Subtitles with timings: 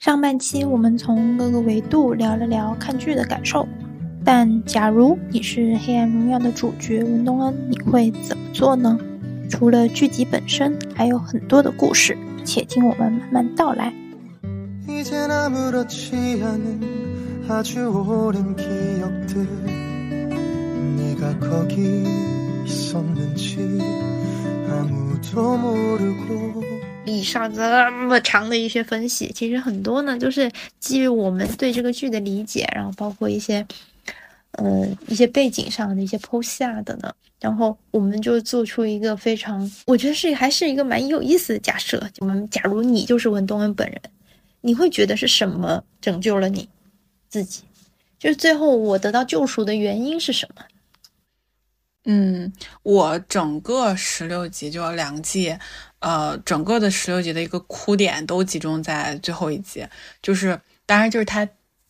[0.00, 3.68] 上半期我们从各个维度聊了聊看剧的感受，
[4.24, 8.98] 但假如你是《黑暗荣耀》的主角文东恩，你会怎么做呢？
[9.50, 12.16] 除了剧集本身，还有很多的故事，
[12.46, 13.92] 且听我们慢慢道来。
[27.10, 33.66] 以上这么长的一些分析，其实很多呢，就是基于我们对这个剧的理解，然后包括一些，
[34.52, 42.02] 呃，一些背景上的一些剖析啊等等，然后我们就做出一个非常，我觉得是还是一个蛮有意思的假设。
[42.18, 44.00] 我们假如你就是文东恩本人，
[44.60, 46.68] 你会觉得是什么拯救了你
[47.28, 47.62] 自己？
[48.18, 50.62] 就是最后我得到救赎的原因是什么？
[52.04, 52.50] 嗯，
[52.82, 55.56] 我整个十六集就两季，
[56.00, 59.86] 呃，整个的十六集的一个哭点都集中在最后一集，
[60.22, 61.46] 就是当然就是他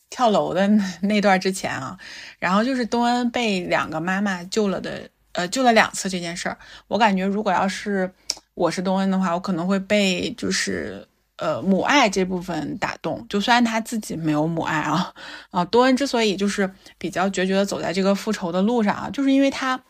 [0.09, 0.69] 跳楼的
[1.02, 1.97] 那段之前啊，
[2.41, 8.12] 然后就是东恩被两个妈妈救了的，呃，救了两次这件事儿，我感觉如果要是
[8.55, 15.14] 我是东恩的话，我可能会被就是呃母爱这部分打动，就虽然他自己没有母爱啊，
[15.53, 19.81] 啊，东恩之所以就是比较决绝的走在这个复仇的路上啊，就是因为他。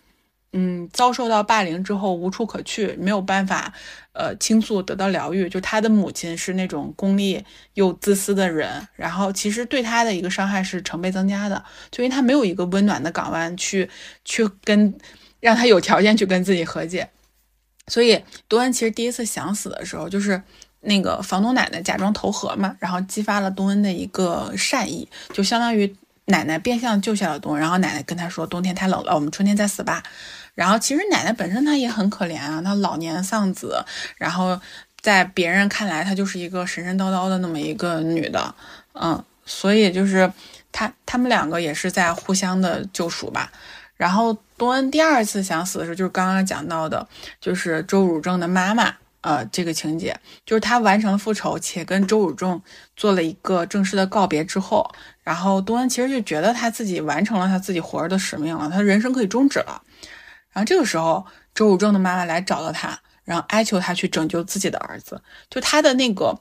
[0.52, 3.72] 嗯，遭受到霸凌之后无处可去，没有办法，
[4.12, 5.48] 呃，倾诉得到疗愈。
[5.48, 13.88] 就他的母亲是那种功利又自私的人，然后其实对他的一个伤害是成倍增加的，就因为他没有一个温暖的港湾去
[14.24, 14.92] 去跟
[15.38, 17.08] 让他有条件去跟自己和解。
[17.86, 20.42] 所以多恩其实第一次想死的时候，就是
[20.80, 30.02] 那个房东奶奶假装投河嘛，然后激发了东恩的一个善意，就相当于奶奶变相救下了东恩，然后奶奶跟他说：“冬天太冷了，我们春天再死吧。”
[30.54, 33.84] 然后其实奶奶本身她也很可怜啊，她老年丧子，
[34.16, 34.60] 然后
[35.00, 38.54] 在别人看来她就是一个神神叨叨的那么一个女的，
[38.94, 40.30] 嗯，所以就是
[40.70, 43.50] 她他们两个也是在互相的救赎吧。
[43.96, 47.06] 然后东恩第二次想死的时候，就是刚刚讲到的，
[47.38, 52.62] 就是周汝正的妈妈，呃，这个情节，就是他完成了复仇，且跟周汝正
[52.96, 54.91] 做了一个正式的告别之后，
[55.22, 59.82] 然后东恩其实就觉得他自己完成了他自己活着的使命了，他人生可以终止了。
[60.53, 61.25] 然后这个时候，
[61.55, 65.22] 周汝正的妈妈来找到他，然后哀求他去拯救自己的儿子。
[65.49, 66.37] 就他的那个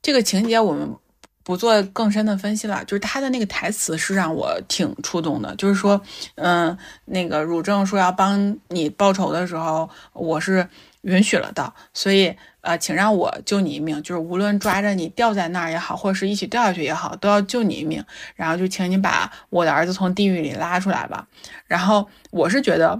[0.00, 0.96] 这个情节，我们
[1.42, 2.82] 不做更深的分析了。
[2.84, 6.00] 就是他的那个台词是让我挺触动的，就是说，
[6.36, 10.66] 嗯，那个汝正说要帮你报仇的时候，我是
[11.02, 11.70] 允许了的。
[11.92, 18.02] 所以，呃，请让我救你一命，就是无论抓着你吊在那儿也好，或者是一起掉下去也好，都要救你一命。
[18.36, 21.26] 然后就请你把我的儿子从地狱里拉出来吧。
[21.66, 22.98] 然后我是觉得。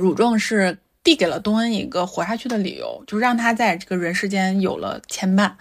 [0.00, 5.52] 汝正是递给了东恩一个活下去的理由，就让他在这个人世间有了牵绊。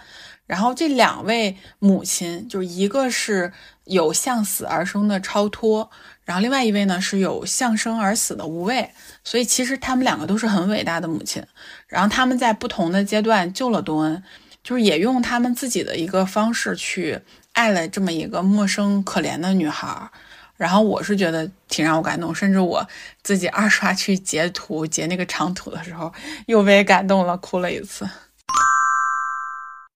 [0.48, 5.92] 然后这两位母亲，就一个是有向死而生的超脱，
[6.24, 8.90] 然后另外一位呢是有向生而死的无畏。
[9.24, 11.44] 所以其实他们两个都是很伟大的母亲。
[11.88, 14.24] 然后他们在不同的阶段救了东恩，
[14.64, 17.20] 就是也用他们自己的一个方式去
[17.52, 20.10] 爱了这么一个陌生可怜的女孩。
[20.60, 22.86] 然后我是觉得挺让我感动，甚至我
[23.24, 26.12] 自己二刷去截图截那个长图的时候，
[26.48, 28.06] 又被感动了，哭了一次。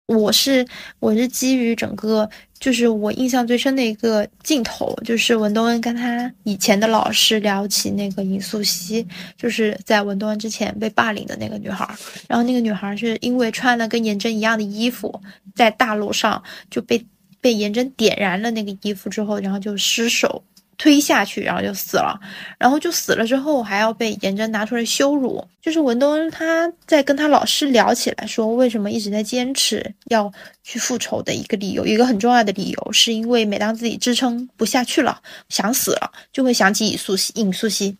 [0.06, 0.64] 我是
[1.00, 2.28] 我是基于整个，
[2.60, 9.04] 就是我印象最深的一个镜头，就是文东恩跟他以前的老师聊起那个尹素汐，
[9.36, 11.88] 就是在文东恩之前被霸凌的那个女孩。
[12.28, 15.20] 然后那个女孩是因为穿了跟颜真一样的衣服，
[15.56, 16.40] 在大路上
[16.70, 17.04] 就被
[17.40, 20.42] 被颜真点燃了那个衣服之后，然后就失手。
[20.78, 22.19] 推下去，然后就死了，
[22.59, 25.47] 然后就死了之后还要被颜真拿出来羞辱。
[25.60, 30.33] 就是文东他在跟他老师聊起来，说为什么一直在坚持要
[30.65, 37.31] 去复仇的一个理由，一个很重要的理由，是因为每当自己支撑不下去了，想死了，就会想起尹素汐。
[37.34, 37.94] 尹素汐，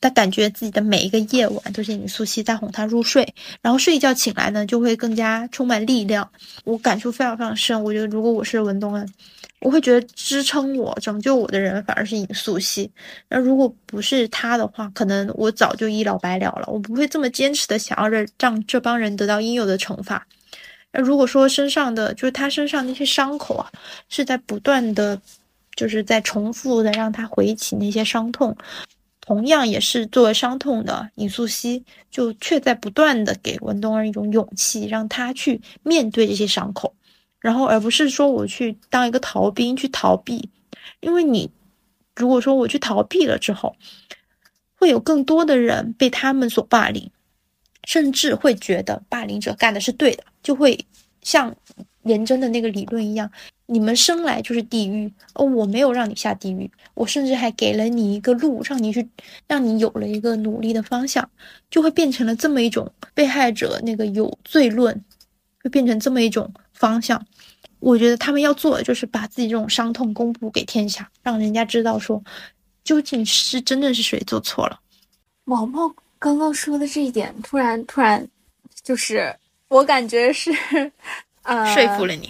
[0.00, 6.30] 他感觉自己的每一个夜晚都是尹素汐在哄他入睡，然后睡一觉醒来呢，就会更加充满力量。
[6.64, 7.82] 我感触非常非常深。
[7.82, 9.08] 我觉得如果我是文东恩。
[9.60, 12.90] 我会觉得支撑我、拯救我的人反而是尹素汐。
[13.28, 16.66] 那如果不是他的话，可能我早就一了百了了。
[16.66, 20.26] 我不会这么坚持的想要让让这帮人得到应有的惩罚。
[20.90, 23.70] 那如果说身上的就是他身上那些伤口啊，
[24.08, 25.16] 是在不断的，
[25.76, 28.56] 就是在重复的让他回忆起那些伤痛，
[29.32, 36.94] 同样也是作为伤痛的尹素汐，就却在不断的给文东儿一种勇气，让他去面对这些伤口。
[37.40, 40.50] 然后，而不是说我去当一个逃兵去逃避，
[41.00, 41.50] 因为你
[42.14, 43.74] 如果说我去逃避了之后，
[44.74, 47.10] 会有更多的人被他们所霸凌，
[47.84, 50.78] 甚至会觉得霸凌者干的是对的，就会
[51.22, 51.54] 像
[52.02, 53.30] 廉贞的那个理论一样，
[53.66, 59.08] 你们生来就是地狱，哦，我没有让你下地狱，我甚至还给了你一个路，让你去，
[59.46, 61.30] 让你有了一个努力的方向，
[61.70, 65.04] 就会变成了这么一种被害者那个有罪论，
[65.62, 67.24] 会变成这么一种方向。
[67.78, 72.22] 我觉得他们要做的就是把自己这种伤痛公布给天下，让人家知道说，
[72.84, 74.80] 究竟是真正是谁做错了。
[75.44, 78.28] 毛毛刚刚说的这一点，突然突然，
[78.84, 79.34] 就是
[79.72, 80.50] 我感觉是，
[81.44, 82.28] 呃，说服了你，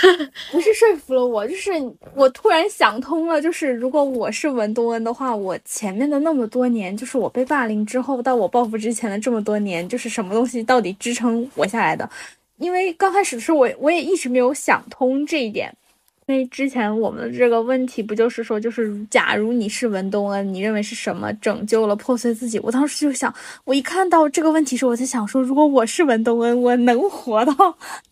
[0.50, 1.70] 不是说服了我，就是
[2.14, 12.08] 我突然想通了，就是如果我是文东恩的话，我前面的那么多年，就是我被霸凌之后到我报复之前的这么多年，就是什么东西到底支撑我下来的？
[12.56, 15.72] 因为刚开始的时候，我我也一直没有想通这一点。
[16.28, 22.58] 因为之前我们的这个问题不就是说，就是假如你是文东恩，你认为是什么拯救了破碎自己？
[22.58, 23.34] 我当时就想，
[23.64, 27.54] 我一看到这个问题时，我在想说，如果我是文东恩，我能活到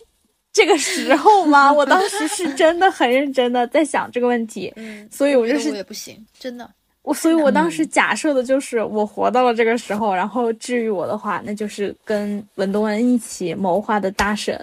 [0.50, 1.70] 这个时候吗？
[1.70, 4.72] 我当时是真的很认真的在想这个问题。
[4.76, 6.66] 嗯，所以我就是我也不行，真的。
[7.02, 14.58] 我所以，我当时假设的就是我活到了这个时候，然后治愈我的话，那就是跟文东恩一起谋划的大婶，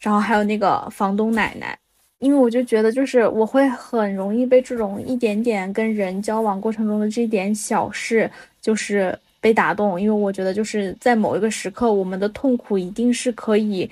[0.00, 1.78] 然后还有那个房东奶奶，
[2.18, 8.30] 因为我就觉得，就是我会很容易被这种一点点跟人交往过程中的这点小事，
[8.60, 13.88] 就是被打动，因为我觉得就是在某一个时刻，我们的痛苦一定是可以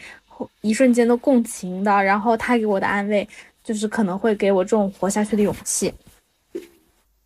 [0.63, 3.29] 一瞬间的共情的，然后他给我的安慰，
[3.63, 5.93] 就是可能会给我这种活下去的勇气。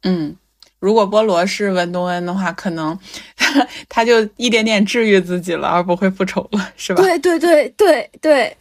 [0.03, 0.37] 嗯。
[0.81, 2.97] 如果菠萝是文东恩的话，可能
[3.89, 7.03] 他 就一点点治愈自己了，而不会复仇了，是吧？
[7.03, 8.57] 对对对对对。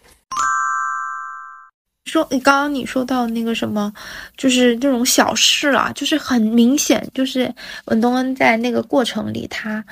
[2.08, 3.94] 说你刚刚你说到那个什么，
[4.36, 7.54] 就是这种小事啊，就是很明显，就是
[7.86, 9.84] 文东恩在那个过程里他。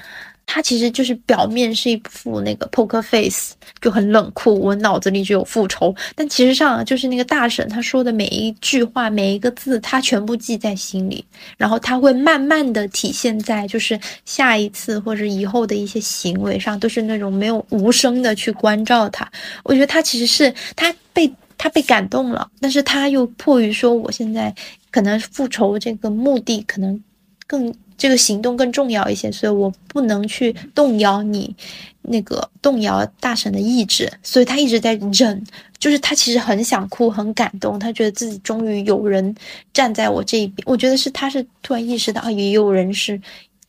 [0.48, 4.54] 他其实就是表面是一副那个 poker face，就很冷酷。
[4.60, 11.26] 我脑子里就有复仇，但其实上就是那个大婶他说的每一句话、每一个字，他全部记在心里，
[11.58, 19.28] 然后他会慢慢的体现在就是下一次或者以后的一些行为上，都是那种没有无声的去关照他。
[19.64, 24.54] 我觉得他其实是他被他被感动了，但是他又迫于说我现在
[24.92, 27.02] 可能复仇这个目的可能
[27.48, 27.74] 更。
[27.98, 31.56] 这个行动更重要一些，所以我不能去动摇你，
[32.02, 35.42] 那个动摇大神的意志，所以他一直在忍，
[35.80, 39.34] 就是他其实很想哭，很感动，他觉得自己终于有人
[39.72, 40.62] 站在我这一边。
[40.68, 43.20] 我觉得是他是突然意识到，也有人是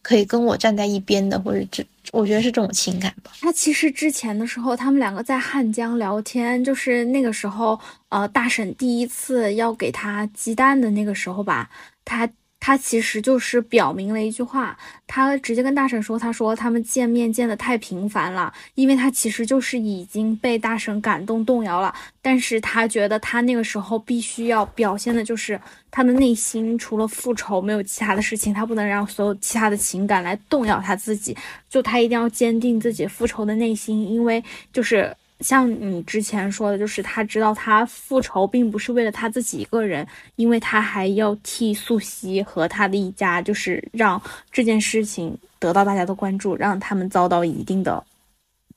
[0.03, 3.33] 可以跟我站在一边的，或者这，我觉得是这种情感吧。
[3.41, 11.71] 他其实之前的时候，他们两个在汉江聊天，就是那个时候，呃，大婶第一次要给他鸡蛋的那个时候吧，
[12.05, 12.29] 他。
[12.59, 14.77] 他其实就是表明了一句话，
[15.07, 21.95] 他直接跟大婶说：“他说他们见面见的太频繁了，因为他其实就是已经被大婶感动动摇了。
[22.21, 25.61] 但是他觉得他那个时候必须要表现的就是
[25.91, 31.37] 他的内心除了复仇没有其他的事情，他不能让所有其他的情感来动摇他自己，
[31.69, 34.43] 就他一定要坚定自己复仇的内心，因为
[34.73, 40.07] 就是。”像你之前说的，就是他知道他复仇并不是为了他自己一个人，
[40.37, 48.03] 因为他还要替素汐和他的一家，就是让这件事情得到大家的关注，让他们遭到一定的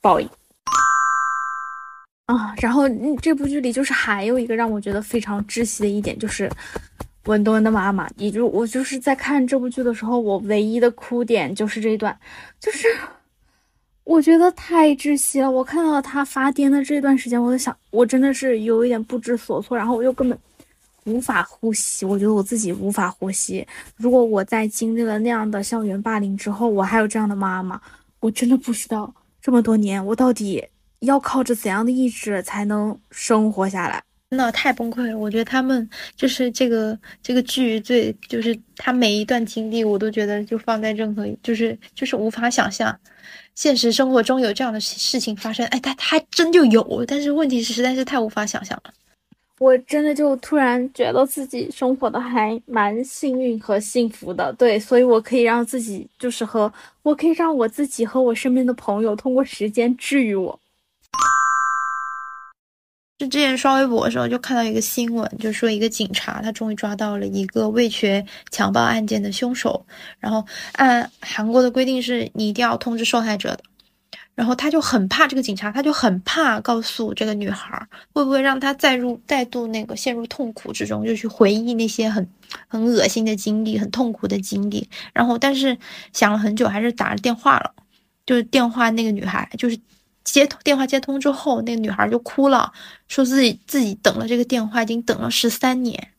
[0.02, 0.30] 报应
[2.26, 2.54] 啊。
[2.62, 2.84] 然后
[3.22, 6.52] 这部剧里就是还有一个让我觉得非常窒息的一点，就是
[7.24, 12.20] 文东恩的妈妈，也就我就是在看这部剧的时候，我唯一的哭点就是这一段，
[12.60, 12.88] 就是。
[14.10, 15.50] 我觉得太窒息了。
[15.50, 20.36] 我看到他发癫的这段时间，我就想，我真的是有一点不知所措，然后我又根本
[21.04, 22.08] 无法呼吸。
[22.08, 23.64] 我觉得我自己无法呼吸。
[23.98, 27.80] 如果我在经历了那样的校园霸凌之后，我还有这样的妈妈，
[28.20, 30.66] 我真的不知道这么多年我到底
[31.02, 34.02] 要靠着怎样的意志才能生活下来。
[34.32, 35.16] 真的太崩溃了。
[35.16, 43.00] 我觉得他们就是这个这个剧最就是他每一段经历，我都觉得就放在任何就是就是无法想象。
[43.60, 48.94] 现实生活中有这样的事情发生，哎，他他还真就有，但是问题是实在是太无法想象了。
[49.60, 56.72] 我真的就突然觉得自己生活的还蛮幸运和幸福的，对，所以我可以让自己就是和
[57.04, 60.58] 我可以让我自己和我身边的朋友通过时间治愈我。
[63.20, 69.86] 就之前刷微博的时候，就看到一个新闻，就说一个警察他终于抓到了一个未决强暴案件的凶手。
[70.20, 73.60] 然后按韩国的规定是你一定要通知受害者的。
[74.36, 82.26] 然后他就很怕这个警察，他就很怕告诉这个女孩，会不会让他再入再度那个陷入痛苦之中，就去回忆那些很
[82.70, 84.88] 很恶心的经历，很痛苦的经历。
[85.12, 85.78] 然后但是
[86.14, 87.74] 想了很久，还是打了电话了。
[88.26, 89.78] 就是电话那个女孩，就是。
[90.24, 92.72] 接通电话接通之后，那个女孩就哭了，
[93.08, 96.10] 说自己自己等了这个电话已经等了十三年。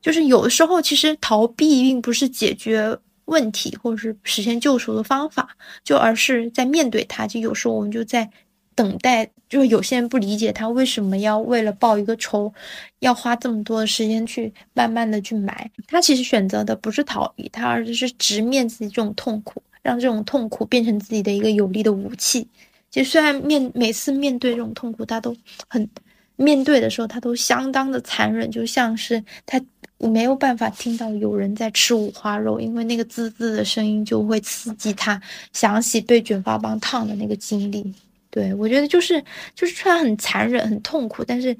[0.00, 7.26] 就是有的时候，其实逃避并不是解决问题或者是实现救赎的方法，就而是在面对它。
[7.26, 8.30] 就有时候我们就在
[8.76, 12.52] 等待，就是有些人不理解他为什么要为了报一个仇，
[13.00, 15.68] 要花这么多的时间去慢慢的去埋。
[15.88, 22.46] 他其实选择的不是逃避，他而是直面自己这种痛苦，让这种痛苦变成自己的一个有力的武器。
[22.90, 25.36] 其实虽然面每次面对这种痛苦，他都
[25.68, 25.88] 很
[26.36, 29.60] 面对的时候，他都相当的残忍，就像是他
[29.98, 35.20] 我没有办法听到有人在吃五花肉，因为那个滋滋的声音就会刺激他
[35.52, 37.92] 想起被卷发棒烫的那个经历。
[38.30, 39.22] 对我觉得就是
[39.54, 41.56] 就是虽然很残忍很痛苦，但是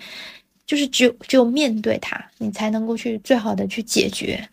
[0.67, 4.49] 就是只有只有面对它，你才能够去最好的去解决。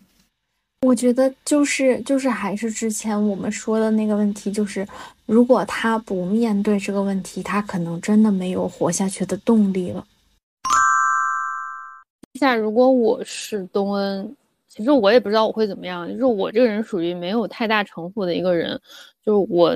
[0.86, 4.86] 我觉得就是就是还是之前我们说的那个问题，就是
[5.26, 10.06] 如果他不面对这个问题，他可能真的没有活下去的动力了。
[12.38, 14.36] 下如果我是东恩，
[14.68, 16.08] 其实我也不知道我会怎么样。
[16.08, 18.80] 就是我这个人属于没有太大城府的一个人，
[19.24, 19.70] 就是我，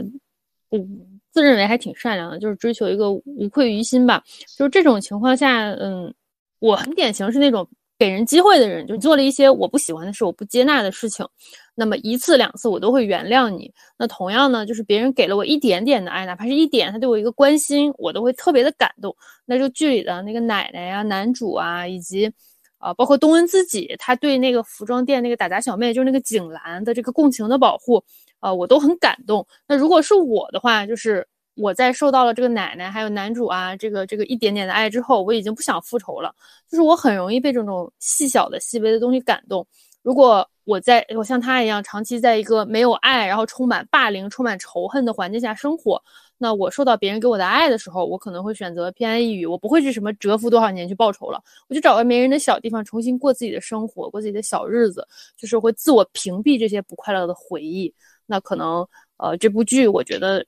[0.71, 1.07] 嗯。
[1.33, 4.21] 自认为还挺善良的，就是追求一个无愧于心吧。
[4.59, 6.12] 就是这种情况下，嗯，
[6.59, 7.64] 我很典型是那种
[8.00, 11.26] 给人机会的人，就做了一些我不喜欢的事，我不接纳的事情，
[11.75, 13.71] 那么一次两次我都会原谅你。
[13.99, 19.14] 那同样呢，就是别人给了我一点点的爱，哪怕是一点，他对我一个关心，我都会特别的感动。
[19.45, 22.33] 那这个剧里的那个奶奶呀、男主啊，以及
[22.78, 28.02] 啊，包括东恩自己，他对那个服装店那个打杂小妹，就是那个景兰的这个共情的保护。
[28.40, 29.47] 呃，我都很感动。
[29.69, 31.28] 那如果是我的话，就是
[31.61, 36.35] 我在受到了这个奶奶还有男主啊这个这个一点点的爱之后，我已经不想复仇了。
[36.69, 39.67] 就是我很容易被这种细小的细微的东西感动。
[40.02, 46.02] 如果我在我像他一样长期在一个没有爱，然后充满霸凌、充满仇恨的环境下生活，
[46.38, 49.45] 那我受到别人给我的爱的时候，我可能会选择偏安一隅。
[49.45, 57.93] 我不会去什么蛰伏多少年去报仇了，我就找个没人的小地方重新过自己的生活，过自己的小日子，就是会自我屏蔽这些不快乐的回忆。
[58.26, 58.87] 那可能，
[59.19, 60.43] 呃，这部剧我觉得，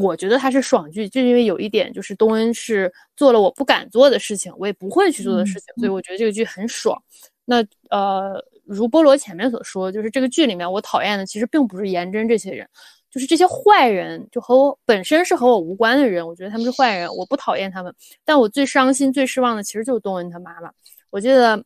[0.00, 7.00] 我觉得它是爽剧，就因为有一点就是东恩是做了我不敢做的事情，我也不会去做的事情，所以我觉得这个剧很爽。
[7.44, 12.68] 那呃，如菠萝前面所说，就是这个剧里面我讨厌的其实并不是颜真这些人，
[13.10, 17.94] 就是这些坏人，就和我本身是和我无关的人，我觉得他们是坏人，我不讨厌他们。
[18.24, 20.70] 但我最伤心、最失望的其实就是东恩他妈妈。
[21.10, 21.62] 我记得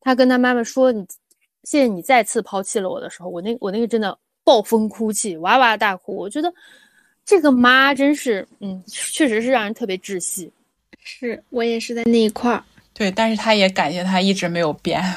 [0.00, 1.04] 他跟他妈妈说：“你
[1.64, 6.14] 谢谢你再次抛弃了我的时候，我那我那个真的。”暴风哭泣，哇哇大哭。
[6.14, 6.52] 我觉得
[7.24, 10.52] 这个妈真是，嗯，确实是让人特别窒息。
[11.02, 12.64] 是我也是在那一块儿。
[12.92, 15.02] 对，但是他也感谢他一直没有变。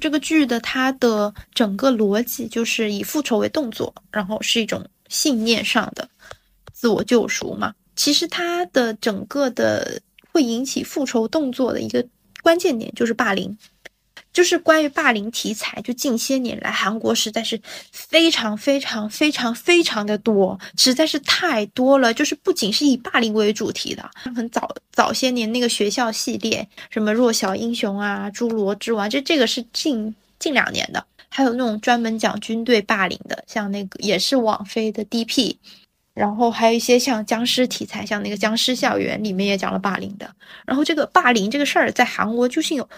[0.00, 6.08] 这个剧的它的整个逻辑就是以复仇为动作，然后是一种信念上的
[6.72, 7.74] 自我救赎嘛。
[7.96, 12.06] 其实它的整个的会引起复仇动作的一个
[12.40, 13.58] 关键点就是霸凌。
[14.32, 17.60] 就是关于霸凌题材，就近些年来韩国实在是
[17.90, 22.14] 非常非常非常非常的多，实在是太多了。
[22.14, 31.04] 就是不仅是以霸凌为主题的，很早早些年那个学校系列，什么弱小英雄啊、侏罗之王，就这个是近近两年的。
[31.28, 35.56] 还有那种专门讲军队霸凌的，像那个也是网飞的 DP，
[36.14, 40.30] 然后还有一些像僵尸题材，像那个僵尸校园里面也讲了霸凌的。
[40.66, 42.88] 然后这个霸凌这个事儿在韩国究竟有？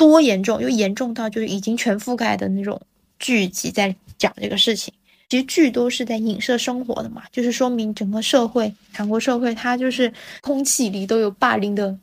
[0.00, 2.80] 多严重，又严重到就是已经全覆盖的那种
[3.18, 4.94] 剧集在讲这个事情。
[5.28, 11.94] 其实剧都是在影射生活的嘛，就是说明整个社会，韩国社会它就是空气里都有霸凌的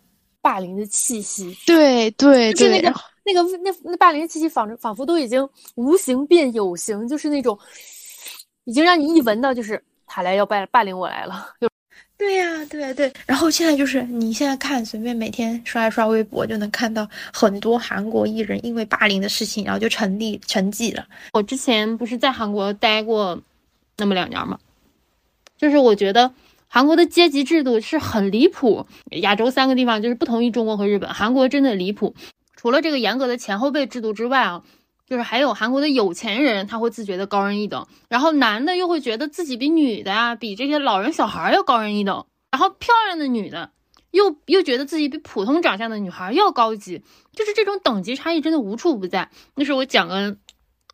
[0.44, 1.58] 霸凌的气息。
[1.66, 2.94] 对对，就是那个
[3.26, 7.58] 那个那那霸凌的气息，仿仿佛都已经无形变有形，就是那种
[8.66, 11.48] 已经让你一闻到，就是他来要霸霸凌我来了。
[12.18, 21.06] 对呀，对对，然后现在就是你现在看，随便每天刷一刷微博，就能看到很多韩国艺人因为霸凌的事情，然后就成立成绩了。
[21.34, 23.40] 我之前不是在韩国待过
[23.98, 24.58] 那么两年吗？
[25.60, 26.34] 就是我觉得
[26.68, 28.88] 韩国的阶级制度是很离谱。
[29.22, 32.16] 亚洲三个地方就是不同于中国和日本，韩国真的离谱。
[32.56, 34.64] 除了这个严格的前后辈制度之外啊。
[35.08, 43.72] 就是还有韩国的有钱人，他会自觉的高人一等，然后男的又会觉得自己比女的呀，比这些老人小孩要高人一等，然后漂亮的女的
[44.12, 49.30] 又又觉得自己比普通长相的女孩要高级，就是这种等级差异真的无处不在。
[49.56, 50.36] 那是我讲个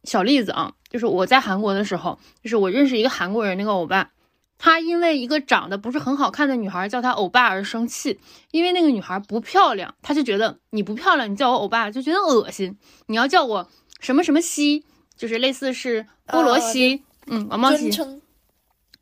[0.04, 4.12] 小例子啊，就是我在韩国的时候，就是我认识一个韩国人，那个欧巴，
[4.60, 8.20] 他因为一个长得不是很好看的女孩叫他欧巴而生气，
[8.52, 12.78] 因为那个女孩不漂亮，他就觉得你不漂亮，你叫我欧巴就觉得恶心，
[13.08, 13.68] 你要叫我。
[14.04, 14.86] 什么什么西，
[15.18, 17.90] 就是类似是菠萝西，嗯，王茂西，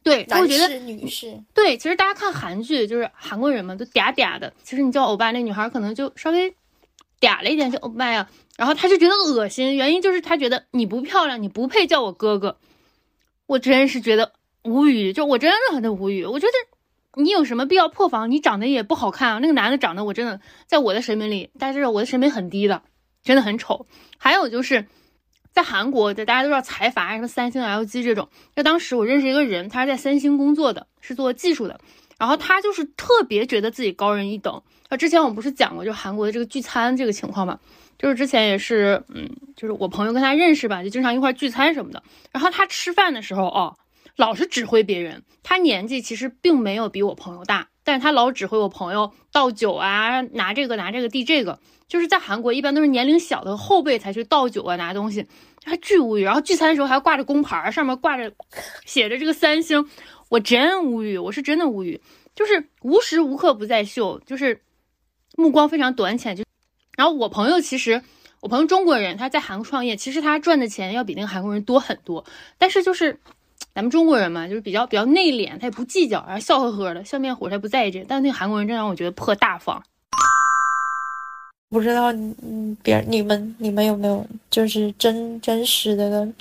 [0.04, 4.54] 对，我觉得、女士，对，其实大家看韩剧，就是韩国人嘛，都嗲嗲的。
[4.64, 6.52] 其实你叫欧巴，那女孩可能就稍微
[7.20, 8.30] 嗲了一点，就欧巴呀。
[8.58, 12.58] 然后他就觉得恶心，原因就是他觉得你不漂亮，你不配叫我哥哥。
[13.48, 16.26] 我真是觉得无语，就我真的很无语。
[16.26, 18.32] 我觉得你有什么必要破防？
[18.32, 19.40] 你长得也不好看啊。
[19.40, 22.82] 那个男的长得，我真的在我的审美里，但是我的审美很低的，
[23.24, 23.86] 真的很丑。
[24.18, 24.86] 还有就是。
[25.54, 28.30] 在韩国，的大家都知道财阀什么三星、LG 这种。
[28.56, 31.78] 就当时我认识一个人，他是在三星工作的，是做技术的。
[32.18, 34.64] 然后他就是特别觉得自己高人一等。
[34.88, 37.60] 啊，之前我们不是讲过，就韩国的这个聚餐这个情况嘛，
[38.00, 42.02] 就是之前也是，嗯，就是我朋友跟他认识吧，就经常一块聚餐什么的。
[42.32, 43.76] 然后他吃饭的时候，哦，
[44.22, 45.24] 老是指挥别人。
[45.42, 51.60] 他年纪其实并没有比我朋友大，但是他老指挥我朋友倒酒啊，拿这个拿这个递这个。
[51.88, 55.26] 就是在韩国，一般都是年龄小的后辈才去倒酒啊，拿东西，
[55.66, 56.24] 还巨无语。
[56.24, 58.32] 然后聚餐的时候还挂着工牌，上面挂着
[58.86, 59.90] 写着这个三星，
[60.30, 62.00] 我真无语，我是真的无语。
[62.36, 64.62] 就是无时无刻不在秀，就是
[65.36, 66.36] 目光非常短浅。
[66.36, 66.44] 就
[66.96, 68.04] 然后我朋友其实，
[68.40, 72.24] 我朋友中国人，他在韩国创业，其实他赚的钱要比那个韩国人多很多。
[72.60, 73.20] 但是就是
[73.74, 78.04] 咱们中国人嘛，就是比较比较内敛，他也不计较，然后笑呵呵的，笑面虎他不在意这。
[78.08, 79.82] 但那个韩国人真让我觉得破大方。
[81.70, 86.36] 不知道，嗯，别人你们你们有没有就是真真实的跟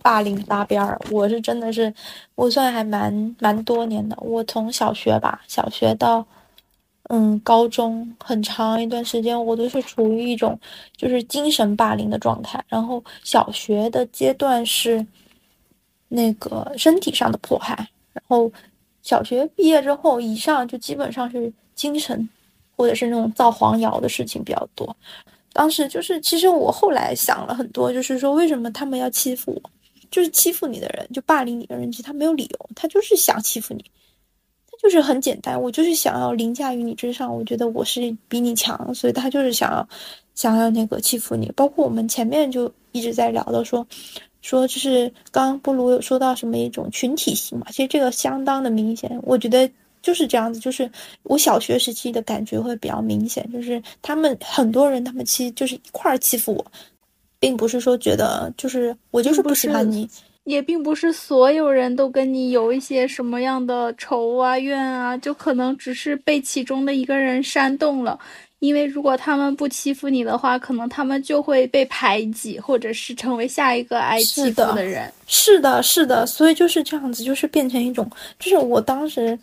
[0.00, 0.96] 霸凌搭边儿？
[1.10, 1.92] 我是真的是，
[2.36, 4.16] 我算还蛮蛮多年的。
[4.20, 6.24] 我从小学吧，小学到
[7.08, 10.56] 嗯高中，很长一段时间我都是处于一种
[10.96, 12.64] 就是精神霸凌的状态。
[12.68, 15.04] 然后小学的阶段是
[16.08, 17.74] 那个身体上的迫害，
[18.12, 18.50] 然后
[19.02, 22.28] 小学毕业之后以上就基本上是精神。
[22.80, 24.96] 或者是那种造黄谣的事情比较多，
[25.52, 29.70] 当时就是，其实我后来想了很多，就是说为什么他们要欺负我，
[30.12, 33.84] 就是欺负你的人，就霸凌你的人，其实他没有理由，他就是想欺负你，
[34.70, 39.88] 他就是很简单，我就是想要凌驾于你之上，我觉得我是比你强，所以他就是想要
[40.36, 41.50] 想要那个欺负你。
[41.56, 43.84] 包括我们前面就一直在聊的说，
[44.42, 49.70] 说就是刚刚布鲁有说到什么一种群体性嘛，其实这个相当的明显，我觉得。
[50.00, 50.88] 就是这样子，就是
[51.24, 56.64] 我小学时期的感觉会比较明显，就是他们很多人，他们其实就是一块儿欺负我，
[57.40, 60.08] 并不是说觉得就是我就是不喜欢你，
[60.44, 68.18] 也并不是所有人都跟你有一些什么样的仇啊怨啊，就可能只是被其中的一个人煽动了，
[68.58, 75.12] 因为如果他们不欺负你的话，可能他们就会被排挤，或者是成为下一个挨欺负的人。
[75.26, 79.38] 是的，是的，所以就是这样子，就是变成一种，就是我当时。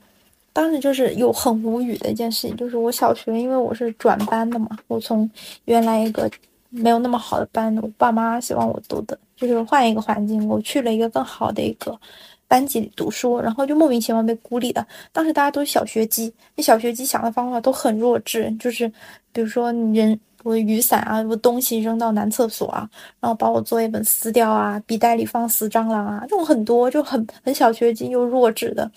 [0.55, 5.29] 当时就是有很无语的一件事情，就是我小学，因为我是转班的嘛，我从
[5.65, 6.31] 原来一个
[6.69, 11.99] 没有那么好的班，我爸妈希望我读的，就是换一个环境，我去了一个更好的一个
[12.47, 14.85] 班级里读书，然后就莫名其妙被孤立的。
[15.11, 18.87] 当时大家都是小学鸡，那小学鸡想的方法都很弱智，就是
[19.31, 22.87] 比如说人我的雨伞啊，我东西扔到男厕所啊，
[23.19, 28.89] 然后把我作业本撕掉啊，笔袋里放死蟑螂啊，这种很多就很很小学鸡又弱智的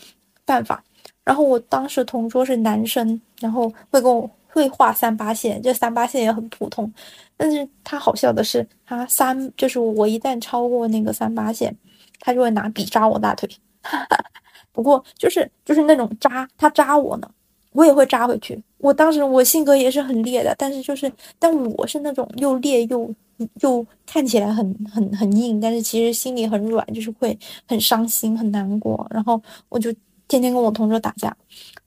[0.44, 0.82] 办法。
[1.24, 6.90] 然后我当时同桌是男生，然后会跟我会画三八线，这三八线也很普通。
[7.36, 11.74] 但是他好笑的是，他三就是我一旦超过那个三八线，
[12.20, 13.48] 他就会拿笔扎我大腿。
[14.72, 17.30] 不过就是就是那种扎，他扎我呢，
[17.72, 18.62] 我也会扎回去。
[18.78, 23.14] 我当时我性格也是很烈的，但是就是但我是那种又烈又
[23.60, 29.06] 又看起来很很很硬，但是其实心里很软，就是会很伤心很难过。
[29.10, 29.92] 然后我就。
[30.30, 31.34] 天天跟我同桌打架，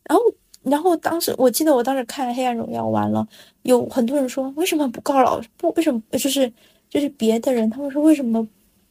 [0.06, 0.24] 然后，
[0.64, 3.24] 然后当时我记得我当时看《黑暗荣耀》完了，
[3.62, 5.48] 有很多人说为什么不告老师？
[5.58, 6.02] 不为什么？
[6.14, 6.52] 就是
[6.90, 8.44] 就是别的人他们说为什么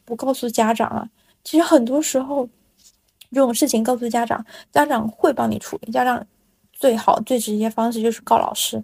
[0.04, 1.08] 不告诉家长啊？
[1.44, 2.48] 其实很多时候
[3.32, 5.90] 这种事情告诉家长，家长会帮你处理。
[5.90, 6.24] 家长
[6.72, 8.82] 最好最直接方式就是告老师。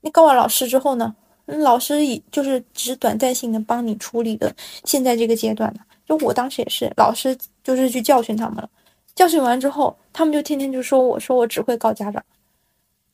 [0.00, 1.14] 你告完老师之后呢，
[1.46, 4.54] 老师以就是只短暂性的帮你处理的。
[4.84, 8.70] 现在这个阶段呢，就我当时也是，老师就是去教训他们了。
[9.14, 12.24] 教训完之后，他们就天天就说我说我只会告家长，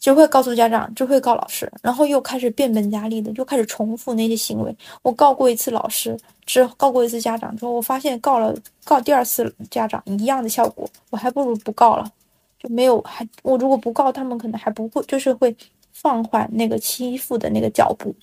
[0.04, 4.76] 就会告诉家长，就会告老师，然后又开始变本加厉的，就开始重复那些行为。
[5.00, 6.14] 我告过一次老师，
[6.44, 12.12] 只告过一次家长之后，我发现告了告第二次家长一样的效果，我还不如不告了，
[12.58, 15.56] 就没有还我如果不告他们，可能还不会就是会
[15.94, 18.14] 放缓那个欺负的那个脚步。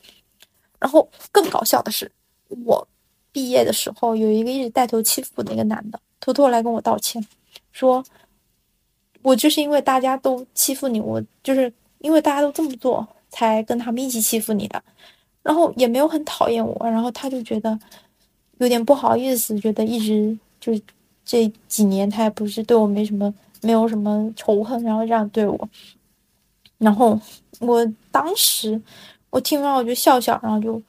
[0.78, 2.12] 然后更搞笑的是，
[2.64, 2.88] 我
[3.32, 7.26] 毕业的时候有一个一直带头欺负的一个男的，偷偷来跟我道歉。
[7.72, 8.04] 说，
[9.22, 14.82] 我就是因为大家都欺负你，我就是因为大家都这么做，才跟他们一起欺负你的。
[15.44, 17.78] 然后也没有很讨厌我，然后他就觉得
[18.60, 20.82] 有点不好意思，觉得一直就是
[21.26, 25.70] 这几年他也不是对我没什么，没有什么仇恨，然后这样对我。
[26.78, 27.20] 然后
[27.60, 28.80] 我当时
[29.30, 30.82] 我听完我就笑笑，然后就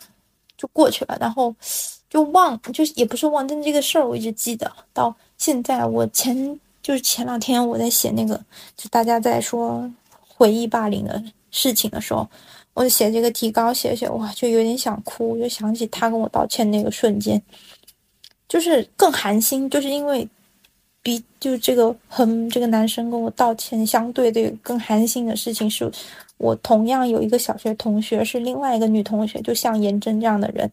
[0.57, 1.55] 就过去了，然后
[2.11, 5.87] 就忘，就是也不是忘，但这个事儿我一直记得到现在。
[5.87, 8.35] 我前就是前两天我在写那个，
[8.77, 12.29] 就大家在说回忆霸凌的事情的时候，
[12.75, 17.41] 我写这个提纲，写写哇，就有点想哭，就想起他跟我道歉那个瞬间，
[18.49, 20.29] 就是更寒心，就是因为。
[21.05, 25.91] 比就这个很这个男生跟我道歉，相对的更寒心的事情是，
[26.37, 30.71] 我同样有一个小学同学是另外一个女同学，就像颜真这样的人，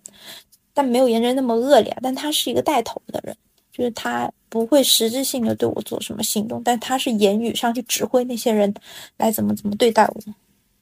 [0.71, 3.35] 但没有颜真那么恶劣，但他是一个带头的人，
[3.79, 8.73] 就是他不会实质性的对我做什么行动，但他是言语上去指挥那些人
[9.17, 10.15] 来怎么怎么对待我，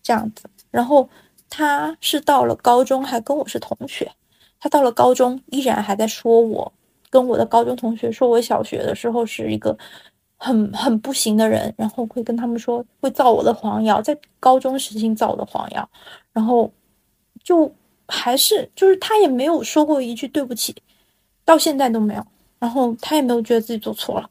[0.01, 0.49] 这样子。
[0.71, 1.07] 然后
[1.49, 4.11] 他是到了高中还跟我是同学，
[4.59, 6.73] 他到了高中依然还在说我。
[7.09, 9.75] 跟我的高中同学说，我小学的时候是一个
[10.35, 15.89] 很很不行的人，然后会跟他们说会造我的黄谣，在高中时期造我的黄谣，
[16.33, 16.69] 然后
[17.41, 17.73] 就
[18.09, 20.75] 还是就是他也没有说过一句对不起，
[21.45, 22.27] 到现在都没有，
[22.59, 24.29] 然后他也没有觉得自己做错了，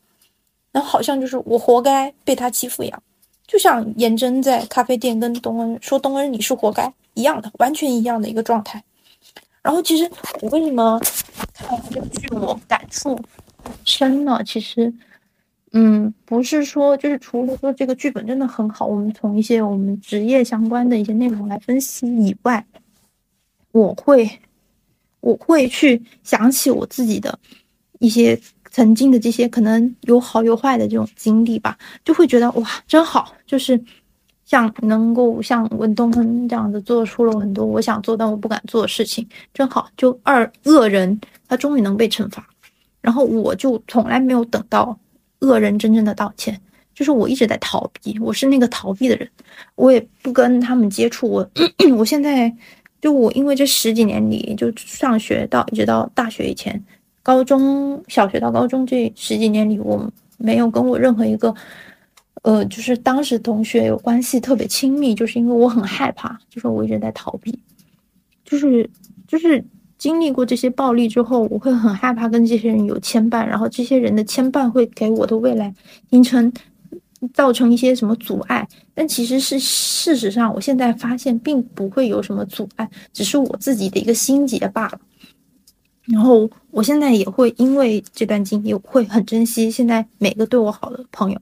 [0.72, 3.02] 然后好像就是我活该被他欺负一样，
[3.46, 8.82] 就像颜真在咖啡店跟东恩说东恩你是活该一样的，完全一样的一个状态。
[9.62, 10.08] 然后其实
[10.42, 11.00] 我为什么
[11.52, 13.18] 看这个剧我感触
[13.84, 14.40] 深呢？
[14.44, 14.92] 其实，
[15.72, 22.64] 嗯，不是说就是除了说这个剧本真的很好，我们从一些我们职业相关的一些内容来分析以外，
[23.72, 24.40] 我会
[25.18, 27.36] 我会去想起我自己的
[27.98, 28.38] 一些
[28.70, 33.82] 曾经的这些可能有好有坏的这种经历吧，就会觉得哇，真好，就是。
[34.48, 39.88] 像能够像文东亨这样子做出了很多我想做但我不敢做的事情，真好。
[39.96, 42.46] 就二恶人他终于能被惩罚，
[43.00, 44.96] 然后我就从来没有等到
[45.40, 46.60] 恶人真正的道歉，
[46.94, 49.28] 就是我一直在逃避，我是那个逃避的人，
[49.74, 51.28] 我也不跟他们接触。
[51.28, 51.50] 我
[51.98, 52.54] 我现在
[53.00, 56.80] 就我因为这十几年里，就上学到一直到大学以前，
[57.26, 60.08] 高中小学到高中这十几年里，我
[60.38, 61.52] 没有跟我任何一个。
[62.42, 67.58] 呃，就是当时同学有关系特别亲密，就是因为我很害怕，就是我一直在逃避，
[68.44, 68.88] 就是
[69.26, 69.64] 就是
[69.98, 75.74] 经历过这些暴力之后，我会很害怕跟这些人有牵绊，然后这些人的牵绊会给我的未来
[76.10, 76.52] 形成
[77.34, 85.00] 造成一些什么阻碍，但其实是事实上，我现在发现并不会有什么阻碍，只是我自己的一个心结罢了。
[86.06, 91.40] 然后我现在也会因为这段经历，我会很珍惜现在每个对我好的朋友。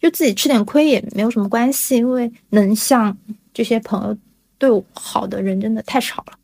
[0.00, 3.16] 就自己吃点亏也没有什么关系，因为能像
[3.54, 4.14] 这些朋友
[4.58, 6.34] 对我好的人真的太少了。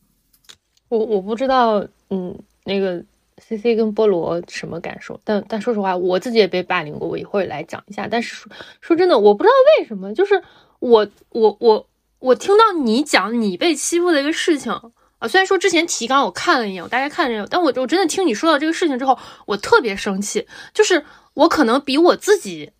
[0.89, 3.05] 我我不知道，嗯，那个
[3.37, 5.21] C C 跟菠萝什么感受？
[5.25, 8.09] 但但说实话，我自己也被霸凌过，我一会儿来讲一下。
[8.11, 10.43] 但是说说真的，我不知道为什么，就是
[10.79, 11.87] 我我我
[12.19, 14.73] 我听到你讲你被欺负的一个事情
[15.21, 22.73] 啊，虽然说之前提纲我看了一眼，我大概看了一眼，但我我真的听你说到这个事情之后，我特别生气，就是我可能比我自己。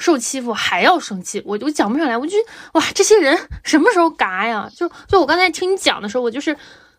[0.00, 2.16] 受欺负还要生气，我就讲不上来。
[2.16, 2.36] 我就
[2.74, 4.70] 哇，这些人什么时候嘎呀？
[4.72, 6.56] 就就我刚才听你讲的时候，我就是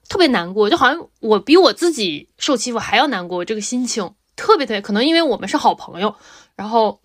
[0.09, 3.45] 特别难过，就好像我比我自己受欺负还要难过。
[3.45, 6.13] 这个心情特别特别，可能因为我们是好朋友。
[6.57, 6.99] 然后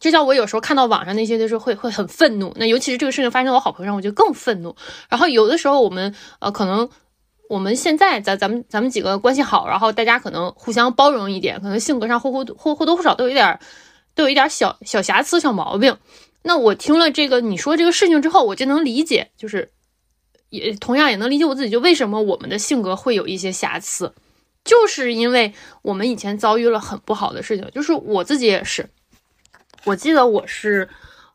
[0.00, 2.52] 就像我有时候看到网上那些，就是会会很愤怒。
[2.56, 4.74] 那尤其是这个事情发生在我好朋友上，我就更愤怒。
[5.08, 6.88] 然后有的时候我们呃，可能
[7.48, 13.60] 我们现在咱咱们咱们几个关系好，然后大家可能互相包容一点，可能性格上或或或或多或少都有一点。
[14.12, 15.96] 都有一点小小瑕疵、小毛病。
[16.42, 19.70] 那我听了这个你说这个事情之后，我就能理解，就是
[20.48, 24.12] 也同样也能理解我自己，就为什么我们的性格会有一些瑕疵，
[24.64, 27.70] 就是因为我们以前遭遇了很不好的事情。
[27.72, 28.90] 就是我自己也是，
[29.84, 30.88] 我记得我是，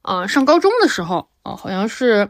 [0.03, 2.29] 呃，上高中的时候，哦，好像是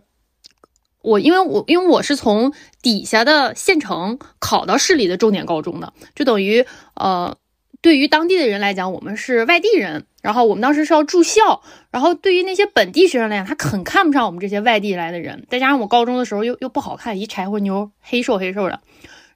[1.01, 7.37] 我，因为我因为我是从底下的县城考到市里的重点高中的，就等于呃。
[7.81, 18.81] 对于当地的人来讲，我们是外地人，然后我们当时是要住校，然后对于那些本地学生来讲，他很看不上我们这些外地来的人，再加上我高中的时候又又不好看，一柴火妞，黑瘦黑瘦的。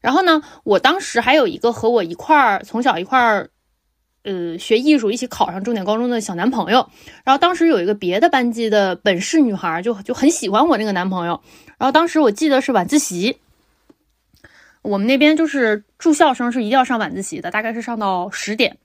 [0.01, 3.51] 然后呢，我当时还有一个和我一块儿从小一块儿，
[4.23, 6.89] 呃，学艺术一起考上重点高中的小男朋友。
[7.23, 11.41] 然后当时有一个别的班级的本市女孩，就就很喜欢我那个男朋友。
[11.77, 13.37] 然后当时我记得是晚自习。
[14.81, 18.77] 我们那边就是住校生是一定要上晚自习的，大概是上到十点。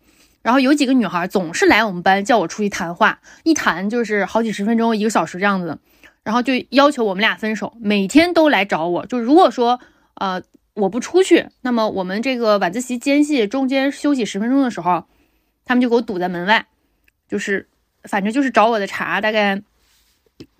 [0.42, 5.78] 然后有几个女孩总是来我们班叫我出去谈话，一谈就是好几十分钟、一个小时这样子。
[6.22, 9.06] 然后就要求我们俩分手，每天都来找我。
[9.06, 9.78] 就如果说
[10.14, 10.42] 呃
[10.74, 15.04] 我不出去，那么我们这个晚自习间隙中间休息十分钟的时候，
[15.64, 16.66] 他们就给我堵在门外，
[17.28, 17.68] 就是
[18.04, 19.62] 反正就是找我的茬，大概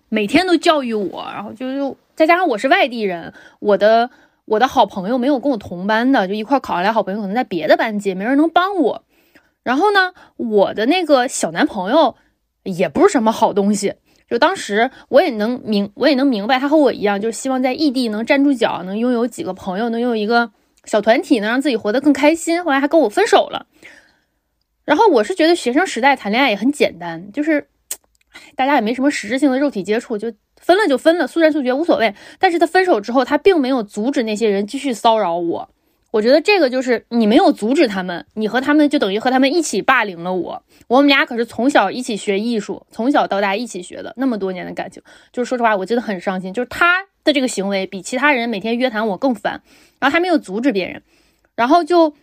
[0.08, 4.10] 每天都教育我，然后就就再加上我是外地人，我的
[4.44, 9.04] 我的好朋友没有跟我同班的，就一块考下来好朋友可能在别的班级，没人能帮我。
[9.62, 12.16] 然后呢，我的那个小男朋友
[12.62, 13.94] 也不是什么好东西。
[14.28, 20.50] 就当时我也能明，我也能明白，他和我一样，就是希望在异地能站住脚，能拥有几个朋友，能拥有一个
[20.84, 22.64] 小团体，能让自己活得更开心。
[22.64, 23.66] 后来还跟我分手了。
[24.84, 27.68] 然后我是觉得学生时代谈恋爱也很简单，就是
[28.54, 32.14] 大家也没什么实质性的肉体接触，就分了就分了，速战速决无所谓。
[32.38, 35.70] 但是他分手之后，他并没有阻止那些人继续骚扰我。
[36.10, 40.62] 我觉得这个就是你没有阻止他们，你和他们就等于和他们一起霸凌了我。
[40.86, 46.52] 我们俩可是从小一起学艺术，从小到大一起学的，那么多年的感情，就是说实话，我真的很伤心。
[46.54, 49.60] 就是他的这个行为比其他人每天约谈我更烦。
[49.98, 51.02] 然后他没有阻止别人，
[51.56, 52.14] 然后就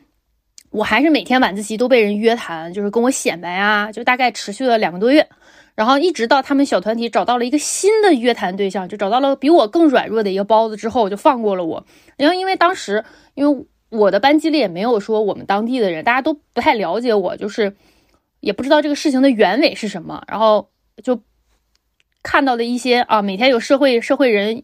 [0.71, 5.29] 我还是每天晚自习都被人约谈，就是跟我显摆啊，就大概持续了两个多月。
[5.75, 11.85] 然后一直到他们小团体找到了一个新的约谈对象，就找到了比我更软弱的一个包子之后，就放过了我。
[12.17, 13.05] 然后因为当时
[13.35, 13.65] 因为。
[13.91, 17.75] 我的班级里也没有说我们当地的人，大家都不太了解我，就是
[18.39, 20.23] 也不知道这个事情的原委是什么。
[20.29, 20.69] 然后
[21.03, 21.21] 就
[22.23, 24.63] 看到了一些啊，每天有社会社会人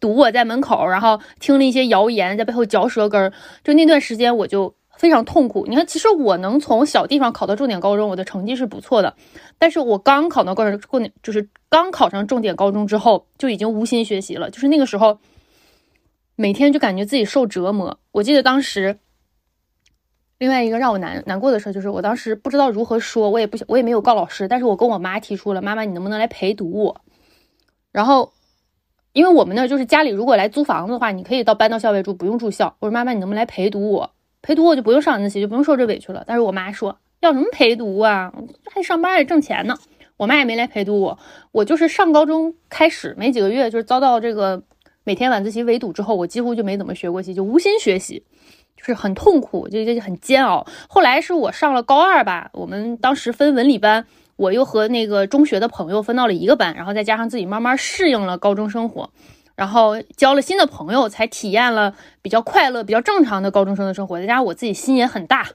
[0.00, 3.34] 堵我在门口，然后听了一些谣言，在背后嚼舌根儿。
[3.62, 5.64] 就那段时间，我就非常痛苦。
[5.66, 9.16] 你看，其实我能从小地方考到重点高中，我的成绩是不错的。
[9.56, 14.50] 但是我刚考到高中，重点就是刚考上重点高中之后，就已经无心学习了。
[14.50, 15.18] 就是那个时候。
[16.40, 17.98] 每天就感觉自己受折磨。
[18.12, 19.00] 我记得当时，
[20.38, 27.00] 另外一个让我难难过的事就是，我当时不知道如何说，我也不想我也没有告老师，但是我跟我妈提出了，妈妈你能不能来陪读我？
[27.90, 28.32] 然后，
[29.14, 32.76] 因为我们那就是家里如果来租房子的话，你可以到搬到校外住，不用住校。
[32.78, 34.12] 我说妈妈你能不能来陪读我？
[34.42, 36.24] 陪读我就不用上晚自习，就不用受这委屈了。
[36.26, 38.32] 但是我妈说要什么陪读啊？
[38.72, 39.76] 还上班还挣钱呢。
[40.16, 41.18] 我妈也没来陪读我，
[41.52, 44.62] 我就是上高中开始没几个月，就是遭到这个。
[45.04, 48.22] 每天晚自习围堵之后，我几乎就没怎么学过习，就无心学习，
[48.76, 50.66] 就是很痛苦，就就很煎熬。
[50.86, 54.04] 后来是我上了高二吧，我们当时分文理班，
[54.36, 59.08] 我又和那个中学的朋友分到了一个班，然后再加上自己慢慢适应了高中生活，
[59.58, 61.92] 然后交了新的朋友，才体验了
[62.22, 64.20] 比较快乐、比较正常的高中生的生活。
[64.20, 65.48] 再加上我自己心也很大，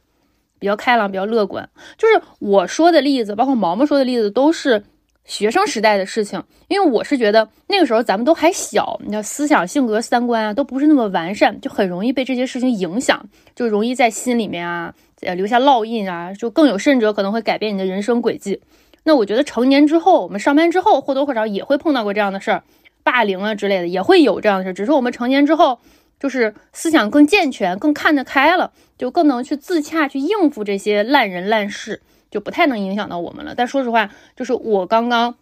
[0.59, 1.69] 比较开朗、比较乐观。
[1.97, 4.83] 就是我说的例子，包括毛毛说的例子，都是。
[5.25, 18.59] 学生时代的事情，因为我是觉得那个时候咱们都还小，你的思想、性格、三观啊都不是那么完善，就很容易被这些事情影响，就容易在心里面啊，呃留下烙印啊，就更有甚者可能会改变你的人生轨迹。
[19.05, 22.63] 那我觉得成年之后，我们上班之后或多或少也会碰到过这样的事儿，
[23.03, 25.79] 霸凌啊之类的也会有这样的事，只是我们成年之后
[26.19, 32.01] 就是思想更健全，更看得开了，就更能去自洽去应付这些烂人烂事。
[32.31, 33.53] 就不太能影响到我们了。
[33.55, 35.35] 但说实话，就是我刚刚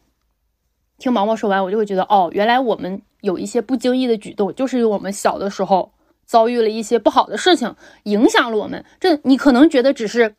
[0.97, 5.93] 听毛毛说完，我就会觉得，哦，原来我们有一些不经意的举动，就是因为我们小的时候
[6.25, 8.83] 遭遇了一些不好的事情，影响了我们。
[8.99, 10.35] 这你可能觉得只是，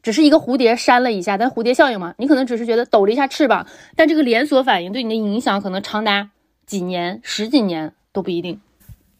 [0.00, 6.30] 只是一个蝴蝶扇了一下，但蝴蝶效应嘛，你可能只是觉得抖了一下翅膀，但这个连锁反应对你的影响可能长达
[6.68, 8.60] 几年、十几年都不一定。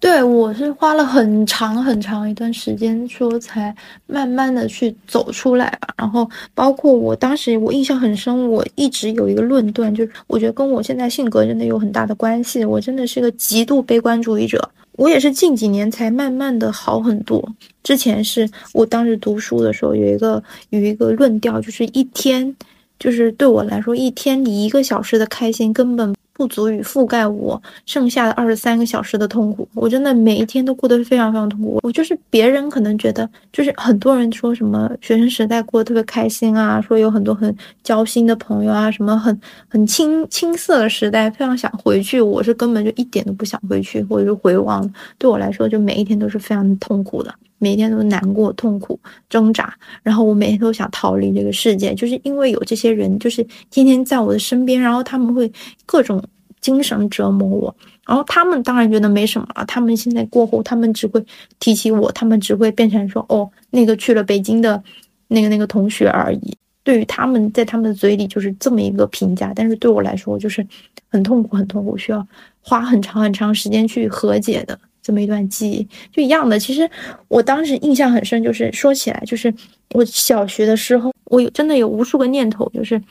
[0.01, 3.75] 对，我是花了很长很长一段时间，说才
[4.07, 5.93] 慢慢的去走出来吧。
[5.97, 12.65] 然后包括我当时，我印象很深，我一直有一个论断，就是我觉得跟我现在性格真的有很大的关系。
[12.65, 17.43] 我真的是个极度悲观主义者，我也是近几年才慢慢的好很多。
[17.83, 22.55] 之前是我当时读书的时候，有一个有一个论调，就是一天，
[23.01, 26.15] 就是对我来说，一天里一个小时的开心根本。
[26.39, 31.81] 不足以覆盖我剩下的二十三个小时的痛苦，我真的每一天都过得非常非常痛苦。
[31.83, 39.37] 我就是别人可能觉得，就是很多人说什么学生时代过得特别开心啊，说有很多很交心的朋友啊，什么很
[39.69, 42.21] 很青青涩的时代，非常想回去。
[42.21, 44.89] 我是根本就一点都不想回去，或者是回望。
[45.19, 47.35] 对我来说，就每一天都是非常痛苦的。
[47.59, 55.51] 每天都难过、痛苦、挣扎，然后我每天都想逃离这个世界，就是因为有这些人，就是天天在我的身边，然后他们会
[55.85, 56.23] 各种
[56.61, 61.25] 精神折磨我，然后他们当然觉得没什么了，他们现在过后，他们只会
[61.59, 64.83] 提起我，他们只会变成说，哦，那个去了北京的
[65.29, 66.57] 那个那个同学而已。
[66.85, 70.67] 对于他们，在他们的嘴里就是这么一个评价，但是对我来说，就是
[71.11, 72.27] 很痛苦、很痛苦，需要
[72.63, 74.79] 花很长很长时间去和解的。
[75.09, 76.87] 这么一段记忆就一样的，其实
[77.29, 79.53] 我当时印象很深，就是说起来，就是
[79.95, 83.03] 我小学的时候，我有真的有无数个念头，就是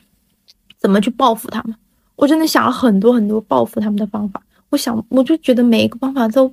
[0.78, 1.74] 怎么去报复他们。
[2.14, 4.40] 我真的想了很多很多报复他们的方法。
[4.70, 6.48] 我想，我就觉得每一个方法都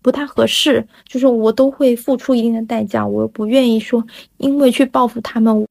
[0.00, 4.02] 不太合适，就是我都会付出一定的代价，我不愿意说
[4.38, 5.66] 因为去报复他们，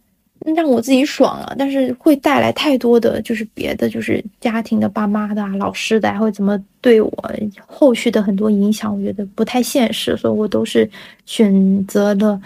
[0.53, 7.31] 让我自己爽了，但是会带来太多的就是别的，就是家庭的、爸妈的、啊、老师的，会怎么对我
[7.65, 10.89] 后续的很多影响，我觉得不太现实，所以我都是
[11.25, 12.39] 选择了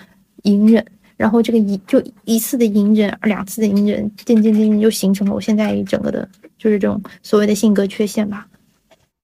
[0.43, 0.85] 隐忍。
[1.17, 6.25] 然后这个一就一次的隐忍，两次的隐忍，渐渐渐渐就形成了我现在一整个的，
[6.57, 8.47] 就是这种所谓的性格缺陷吧。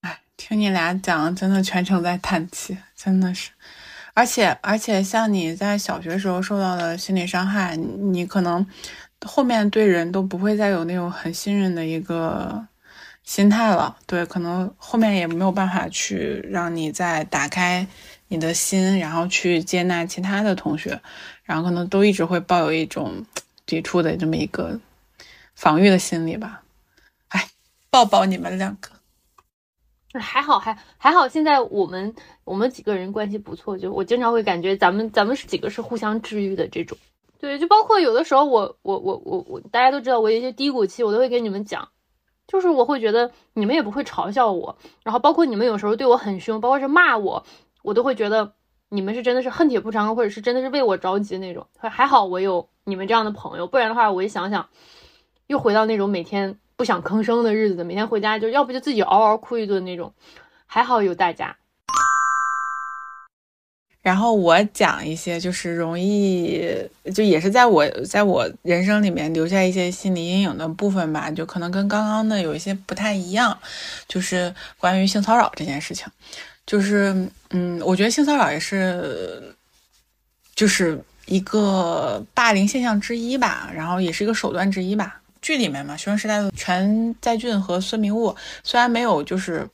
[0.02, 3.48] 哎，听你俩讲，真的全程在叹气，真的是。
[4.16, 8.66] 而且而且，像你在小学时候受到的心理伤害，你可能
[9.26, 12.66] 后面对人都不会再有那种很信任的一个
[13.24, 13.94] 心态了。
[14.06, 17.86] 对，可能后面也没有办法去让你再打开
[18.28, 20.98] 你的心，然后去接纳其他的同学，
[21.44, 23.26] 然后可能都一直会抱有一种
[23.66, 24.80] 抵触的这么一个
[25.54, 26.62] 防御的心理吧。
[27.28, 27.48] 哎，
[27.90, 28.95] 抱抱你们两个。
[30.18, 31.28] 还好，还还好。
[31.28, 36.96] 现在我们我们几个人关系不错，就我经常会感觉咱们咱们是几个是互相治愈的这种。
[37.38, 41.88] 对，就包括有的时候我我我我我，大家都知道我有一些低谷期，我都会跟你们讲，
[42.46, 47.44] 就是我会觉得你们也不会嘲笑我，然后包括你们有时候对我很凶，包括是骂我，
[47.82, 48.54] 我都会觉得
[48.88, 51.66] 你们是真的是恨铁不成钢，或者是真的是为我着急那种。
[51.78, 54.68] 还好我有你们这样的朋友，不然的话我一想想，
[55.46, 56.58] 又回到那种每天。
[56.76, 60.12] 不想吭声的日子，每天回家就要不就自己嗷嗷哭一顿那种，
[60.66, 61.56] 还好有大家。
[64.02, 66.62] 然后我讲一些就是容易，
[67.14, 73.58] 就也是在我在我人生里面留下一些心理阴影的部分吧，就可能跟刚刚的有一些不太一样，
[74.06, 76.06] 就是关于性骚扰这件事情，
[76.66, 79.56] 就是嗯，我觉得性骚扰也是，
[80.54, 85.22] 就是一个霸凌现象之一吧，然后也是一个手段之一吧。
[85.46, 89.64] 剧里面嘛，学生时代的全在俊和孙明悟虽然没有，就是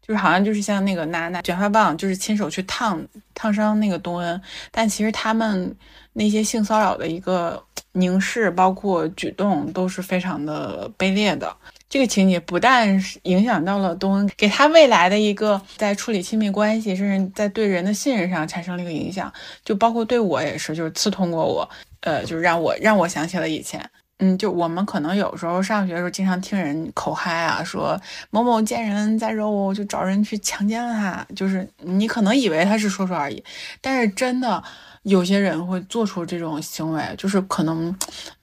[0.00, 4.40] 就是好像就是像那个拿拿卷发棒，就是亲手去烫烫伤那个东恩，
[4.70, 5.76] 但其实他们
[6.14, 7.62] 那些性骚扰的一个
[7.92, 11.54] 凝视，包括举动，都是非常的卑劣的。
[11.86, 19.30] 这个情节不但影响到了东恩，给他未来的一个在处理亲密关系，甚至在对人的信任上产生了一个影响，
[19.66, 21.68] 就包括对我也是，就是刺痛过我，
[22.00, 23.78] 呃，就是让我让我想起了以前。
[24.18, 28.00] 嗯，就我们可能有时候上学的时候，经常听人口嗨啊，说
[28.30, 31.26] 某某见人在肉，就找人去强奸了他。
[31.34, 33.42] 就是你可能以为他是说说而已，
[33.80, 34.62] 但是真的
[35.02, 37.92] 有些人会做出这种行为，就是可能，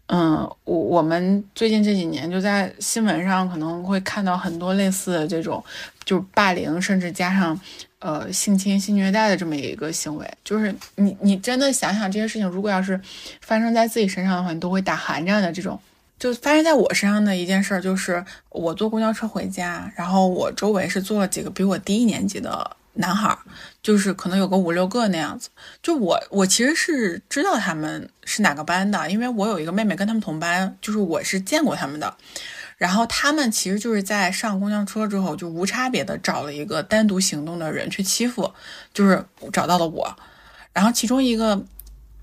[0.08, 5.64] 嗯，我我们最近这几年就在新闻上可能会看到很多类似的这种，
[6.04, 7.60] 就是霸凌，甚至加上。
[8.02, 13.00] 呃，性侵、性虐待的这么一个行为，就是你，你真的想想这些事情，如果要是
[13.42, 15.52] 发生在自己身上的话，你都会打寒战的。
[15.52, 15.80] 这种
[16.18, 23.38] 就发生在我身上的一件事，就是我坐公交车回家，然后我周围是坐了几个比我低一年级的男孩，
[23.84, 25.50] 就是可能有个五六个那样子。
[25.84, 32.18] 就我，我其实是知道他们是哪个班的，因为我有一个妹妹跟他们同班，就是我是见过他们的。
[32.82, 38.52] 然后他们其实就是在上公交车之后，就无差别的找了一个单独行动的人去欺负，
[38.92, 40.18] 就是找到了我。
[40.74, 41.64] 然后其中一个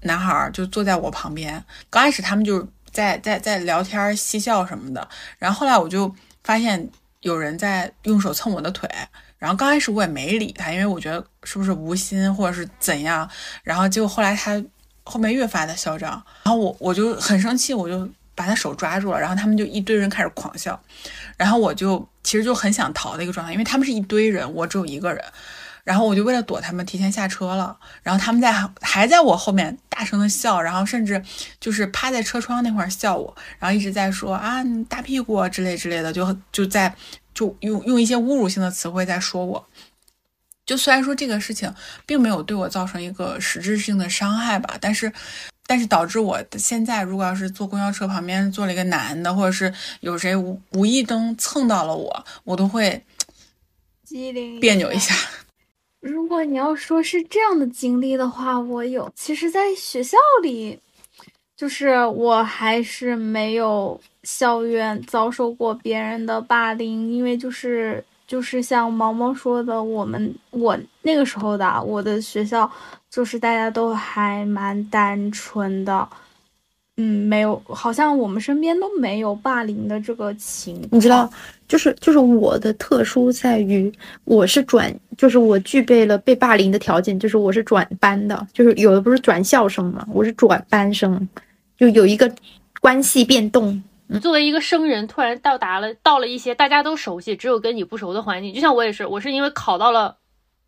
[0.01, 5.09] 男孩就坐在我旁边，刚开始他们就是在在在聊天嬉笑什么的。
[5.38, 6.90] 然后后来我就发现
[7.21, 8.90] 有人在用手蹭我的腿，
[9.38, 13.31] 然后刚开始我也没理他，因为我觉得是不是无心或者是怎样。
[13.62, 14.61] 然后结果后来他
[15.05, 16.11] 后面越发的嚣张，
[16.42, 18.11] 然后我我就很生气，我就。
[18.38, 20.81] 把他手抓住了，然后他们就一堆人开始狂笑，
[21.37, 25.24] 然后我就其实就很想逃的一个状态，因为他们是一堆人，我只有一个人，
[25.83, 31.20] 然后我就为了躲他们提前下车了，然后他们在还在我后面大声的笑，然后甚至
[31.59, 36.94] 就是趴在车窗那块儿笑我，然后一直在说啊你大屁股之类之类的，就就在
[37.35, 39.66] 就用用一些侮辱性的词汇在说我，
[40.64, 41.74] 就虽然说这个事情
[42.07, 45.12] 并没有对我造成一个实质性的伤害吧，但是。
[45.69, 53.05] 但是导致我现在，如果要是坐公交车旁边坐了一个男的，或者是有谁无无意中蹭到了我，我都会
[54.03, 55.15] 机灵别扭一下。
[56.01, 59.13] 如果你要说是这样的经历的话，我有。
[59.15, 60.79] 其实，在学校里，
[61.55, 72.70] 就是我还是没有校园遭受过别人的霸凌，因为就是就是像毛毛说的，我们我那个时候的我的学校。
[73.11, 76.07] 就是大家都还蛮单纯的，
[76.99, 80.87] 嗯，没有，好像我们身边都没有霸凌的这个情。
[80.93, 81.29] 你知道，
[81.66, 83.91] 就是就是我的特殊在于，
[84.24, 91.26] 我是转，就是我具备了被霸凌的条件，就是我是转班的，就是有的不是转校生嘛，我是转班生，
[91.79, 92.31] 就有一个
[92.79, 93.83] 关系变动。
[94.21, 100.17] 作为一个生人，突然到达了到了一些大家都熟悉，只有跟你不熟的环境，就像我也是，我是因为考到了。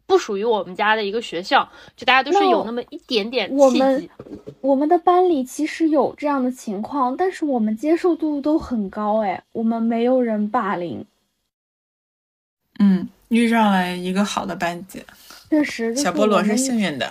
[0.07, 4.09] 不属于我们家的一个学校，就大家都是有那么一点点契我们。
[4.61, 11.07] 我们的班里其实有这样的情况，但是我们接受度都很高，哎，我们没有人霸凌，
[12.81, 15.01] 嗯，遇上了一个好的班级，
[15.49, 15.95] 确实。
[15.95, 17.09] 就是小菠萝是幸运的。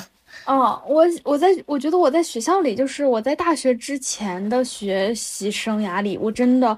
[0.49, 6.75] 哦，我我在我觉得我在学校里，就是我在大学之前的学习生涯里，我真的，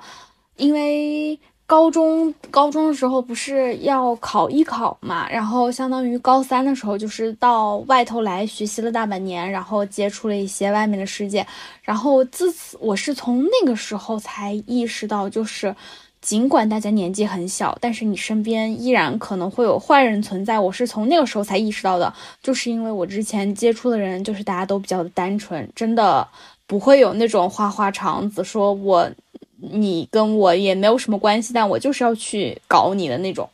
[0.58, 11.48] 因为高中高中的时候不是要考艺考嘛，然后相当于高三的时候就是到外头来学习了大半年，然后接触了一些外面的世界，
[11.82, 15.74] 然后自此我是从那个时候才意识到，就是。
[16.22, 20.60] 尽管大家年纪很小，但是你身边依然可能会有坏人存在。
[20.60, 22.14] 我是从那个时候才意识到的，
[22.44, 26.28] 就是因为我之前接触的人，就是大家都比较的单纯，真的
[26.68, 29.10] 不会有那种花花肠子，说我
[29.60, 33.50] 你跟我也没有什么关系，但我就是要去搞你的那种。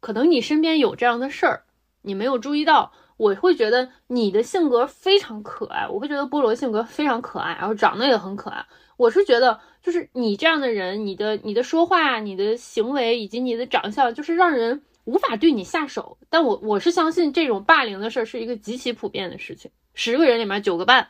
[0.00, 1.62] 可能你身边有这样的事儿，
[2.02, 2.90] 你没有注意到。
[3.16, 8.64] 我会觉得你的性格非常可爱，我会觉得菠萝性格非常可爱，然后长得也很可爱。
[8.98, 16.18] 我是觉得，就是你这样的人，你的你的说话、你的行为以及你的长相，就是让人无法对你下手。
[16.28, 21.08] 但我我是相信这种霸凌的事儿是一个极其普遍的事情，十个人里面九个半，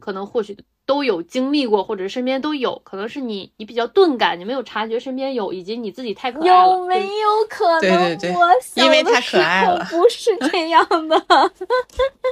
[0.00, 0.56] 可能或许
[0.86, 2.80] 都有经历过，或者身边都有。
[2.84, 6.72] 可能是你你比较钝感，你没有察觉身边有，以及你自己太可爱了。
[6.72, 7.80] 有没有可能？
[7.82, 11.22] 对对对我小因为太的时可爱了候不是这样的。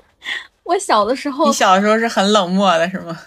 [0.64, 3.18] 我小的时候你，小时候是很冷漠的，是吗？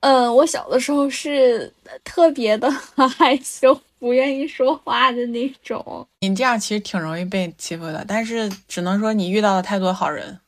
[0.00, 1.72] 嗯，我小的时候是
[2.04, 2.70] 特别的
[3.18, 6.06] 害羞，不愿意说话的那种。
[6.20, 10.38] 你这样其实挺容易被欺负的，但是只能说你遇到了太多好人。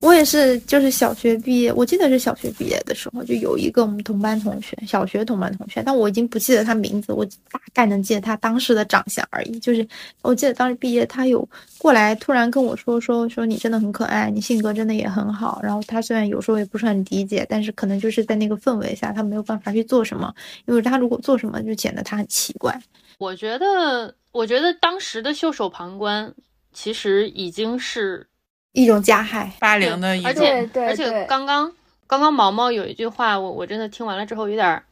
[0.00, 7.22] 我也是，就是小学毕业，我记得是小学毕业的时候，就有一个我们同班同学，小学同班同学，但我已经不记得他名字，我
[7.52, 9.60] 大概能记得他当时的长相而已。
[9.60, 9.86] 就是
[10.22, 11.46] 我记得当时毕业，他有
[11.76, 15.60] 过来突然跟我说说说你真的很可爱，你性格真的也很好。
[15.62, 20.34] 然后他虽然有时候也不是很理解，但是可能就是在那个氛围下，他没有办法去做什么，
[20.66, 22.74] 因为他如果做什么，就显得他很奇怪。
[23.18, 26.32] 我觉得，我觉得当时的袖手旁观，
[26.72, 28.26] 其实已经是
[28.72, 31.72] 一种加害，霸凌的一种，而且对对而且刚刚
[32.06, 34.82] 刚刚毛毛有一句话，我我真的听完了之后有点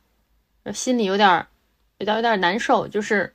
[0.73, 1.47] 心里有点儿
[1.99, 3.35] 有点有点儿难受，就是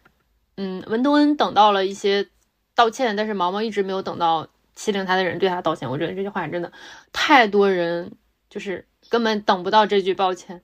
[0.57, 2.27] 嗯，文东恩等到了一些
[2.75, 5.89] 道歉，但是毛毛一直没有等到欺凌他的人对他道歉。
[5.89, 6.71] 我觉得这句话真的
[7.11, 8.11] 太多人
[8.49, 10.61] 就是根本等不到这句抱歉。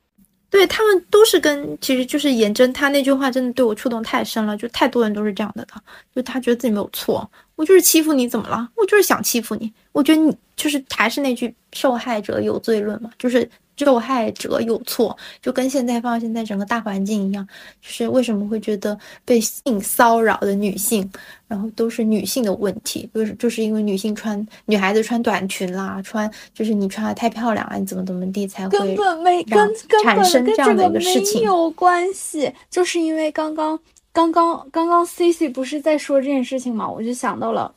[0.49, 5.81] 对他们都是跟，其实就是颜真，他那句话真的对我触动太深了，就太多人都是这样的，他
[6.15, 8.67] 就他觉得自己没有错，我就是欺负你，怎么了？
[8.75, 13.47] 我就是想欺负你，我觉得你就是还是那句受害者有罪论嘛，就是
[13.85, 17.47] 受害者有错，就跟现在放到现在整个大环境一样，
[17.81, 21.09] 就是为什么会觉得被性骚扰的女性，
[21.47, 29.57] 然后都是女性的问题，就是就是因为女性穿女孩子穿短裙啦，穿就是你穿的太漂亮了，你怎么怎么地才会根本没根
[30.03, 33.79] 产本跟这生这样的一个个事情没有关系，就是因为刚刚
[34.11, 37.73] 刚刚刚刚 C C 不是在说这件事情嘛，我就想到了，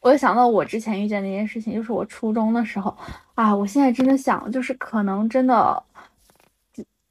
[0.00, 2.96] 我就想到我之前遇见的一件事情，就是我初中的时候
[3.40, 5.82] 啊，我现在真的想，就是可能真的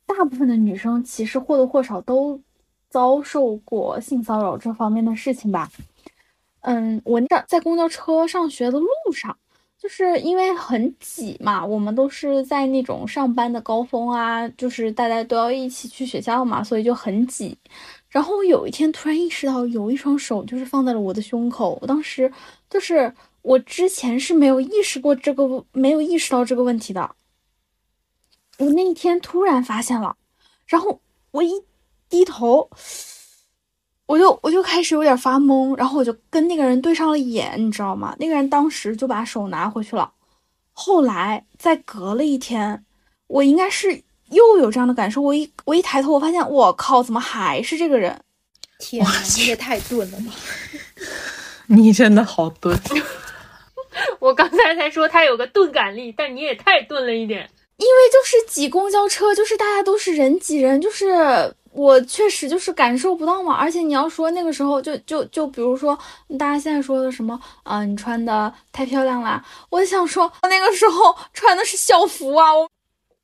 [0.05, 2.39] 大部分的女生其实或多或少都
[2.87, 5.67] 遭受过性骚扰这方面的事情吧。
[6.61, 9.35] 嗯，我那在公交车上学的路上。
[9.81, 17.57] 就是因为很挤嘛，我们都是在那种上班的高峰啊，就是大家都要一起去学校嘛，所以就很挤。
[18.09, 21.79] 然后我有一天突然意识到，有一双手就是放在了我的胸口。
[21.81, 22.29] 我当时
[22.69, 23.09] 就是
[23.41, 27.15] 我之前是没有意识过这个，没有意识到这个问题的。
[28.57, 30.17] 我那一天突然发现了，
[30.67, 31.63] 然后我一
[32.09, 32.69] 低头。
[34.07, 38.15] 我就我就开始有点发懵，然后我就跟那个人对上了眼，你知道吗？
[38.19, 40.11] 那个人当时就把手拿回去了。
[40.73, 42.83] 后来再隔了一天，
[43.27, 45.21] 我应该是又有这样的感受。
[45.21, 48.19] 我一我一抬头，我发现我靠，怎么还是这个人？
[48.79, 50.33] 天哪，你也太钝了吧！
[51.67, 52.75] 你真的好钝。
[54.19, 57.49] 我刚才才说他有个钝感力，但你也太钝了一点。
[57.77, 61.53] 因为就是挤公交车，就是大家都是人挤人，就是。
[61.71, 65.97] 我确实就是感受不到嘛，而且你要说那个时候就就就比如说
[66.37, 72.51] 大家现在说的什么啊、你穿的太漂亮啦，我想说那个时候穿的是校服啊。
[72.55, 72.67] 我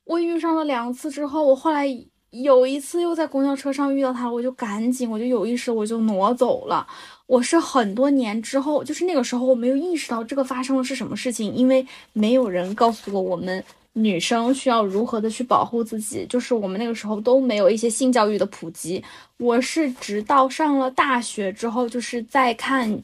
[0.05, 1.87] 我遇上了两次之后，我后来
[2.29, 6.85] 有一次又在公交车上遇到他，我就赶紧我就有意识我就挪走了。
[7.27, 13.63] 我是很多年之后，就是那个时候我没有意识到这个发生的是什么事情，因为没有人告诉过我们。
[13.97, 16.25] 女生需要如何的去保护自己？
[16.25, 19.01] 就是我们那个时候都没有一些性教育的普及。
[19.37, 23.01] 我是直到上了大学之后，就是在看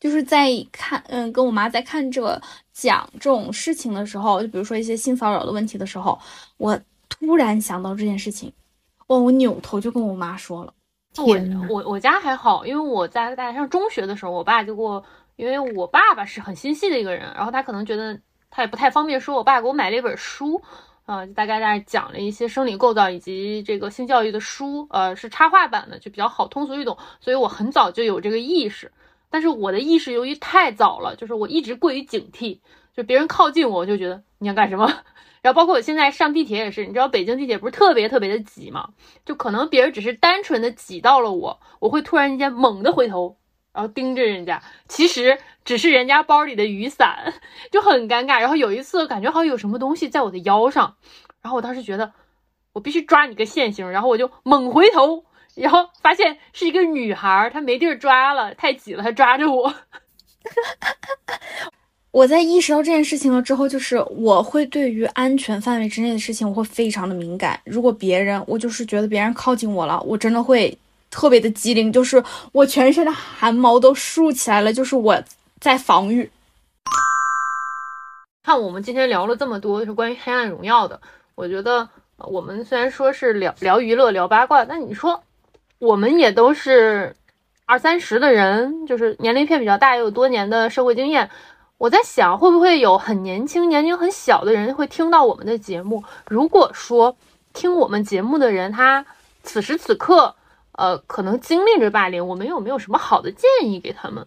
[0.00, 2.40] 就是在看，嗯，跟我妈在看这个
[2.72, 6.18] 讲这种事情的时候，就比如说一些性骚扰的问题的时候，
[6.56, 8.50] 我突然想到这件事情，
[9.08, 10.72] 哇，我扭头就跟我妈说了。
[11.18, 11.36] 我
[11.68, 15.04] 我我家还好，因为我在大概上中学的时候，我爸就给我，
[15.36, 18.18] 因为我爸爸是很心细的一个人，然后他可能觉得
[18.50, 20.62] 他也不太方便说，我爸给我买了一本书。
[21.04, 28.90] 啊，大概在讲了一些生理构造以及这个性教育的书，呃，是插画版的，就比较好通俗易懂，所以我很早就有这个意识。
[29.28, 32.60] 但是我的意识由于太早了，就是我一直过于警惕，
[32.96, 34.88] 就别人靠近我，我就觉得你要干什么。
[35.42, 38.90] 然后包括我现在上地铁也是，你知道北京地铁不是特别特别的挤吗？
[39.24, 43.36] 就可能别人只是单纯的挤到了我，我会突然间猛地回头。
[43.72, 47.32] 然后盯着人家，其实只是人家包里的雨伞，
[47.70, 48.38] 就很尴尬。
[48.38, 50.96] 然后有一次，感觉好像有什么东西在我的腰上，
[51.40, 52.12] 然后我当时觉得
[52.74, 55.24] 我必须抓你个现行，然后我就猛回头，
[55.54, 59.74] 然后发现是一个女孩，她没地儿抓了，太挤了，她抓着我。
[62.12, 67.58] 我在意识到这件事情了之后，就是我会对于安全范围之内的事情，我会非常的敏感。
[67.64, 70.76] 如果别人，我就是觉得别人靠近我了，我真的会。
[71.14, 75.22] 特别的机灵，就是我全身的汗毛都竖起来了，就是我
[75.60, 76.30] 在防御。
[78.42, 80.98] 看我们今天聊了这么多是关于《黑暗荣耀》的，
[81.34, 81.86] 我觉得
[82.16, 85.22] 我们虽然说是聊聊娱乐、聊八卦，但你说
[85.78, 87.14] 我们也都是
[87.66, 91.28] 二三十的人，就是年龄片比较大，也有多年的社会经验。
[91.82, 96.04] 我在想，会不会有很年轻、年龄很小的人会听到我们的节目？
[96.28, 97.16] 如果说
[97.52, 99.04] 听我们节目的人，他
[99.42, 100.32] 此时此刻。
[100.74, 104.24] 呃，可能经历着霸凌，我们有没有什么好的建议给他们？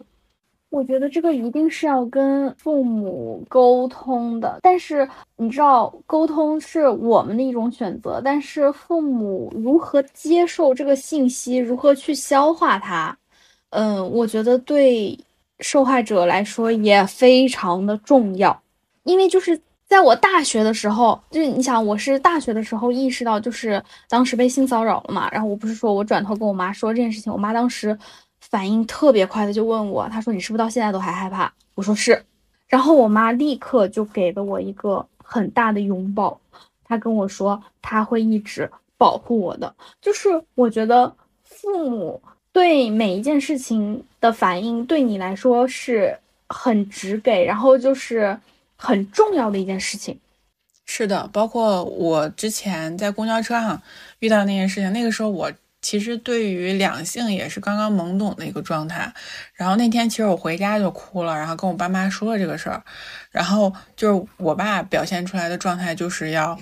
[0.70, 13.18] 我觉得这个一定是要跟父母沟通的，但是你知道，沟通是我们的一种选择，但是父母如何接受这个信息，如何去消化它，
[13.70, 15.18] 嗯，我觉得对
[15.60, 18.62] 受害者来说也非常的重要，
[19.03, 19.62] 因为就是。
[19.88, 25.30] 在我大学的时候，就是你想，我是大学的时候意识到，就是当时被性骚扰了嘛。
[25.30, 27.95] 然后我不是说我转头跟我妈说这件事情，我妈当时
[28.41, 31.53] 反应特别快的就问我，她说你是不是到现在都还害怕？
[31.76, 32.26] 我说是。
[32.68, 36.41] 然后我妈立刻就给了我一个很大的拥抱，
[36.84, 39.76] 她跟我说她会一直保护我的。
[40.01, 42.20] 就是我觉得父母
[42.56, 48.39] 对每一件事情的反应，对你来说是很直给，然后就是。
[48.78, 50.20] 很重要的一件事情，
[50.86, 53.82] 是的，包括我之前在公交车上
[54.20, 55.49] 遇到那件事情，那个时候我
[55.82, 59.14] 其实对于两性也是刚刚懵懂的一个状态。
[59.53, 62.84] 然后那天其实我回家就哭了，然后跟我爸妈说了这个事儿。
[63.32, 66.60] 然后就是我爸表现出来的状态就是要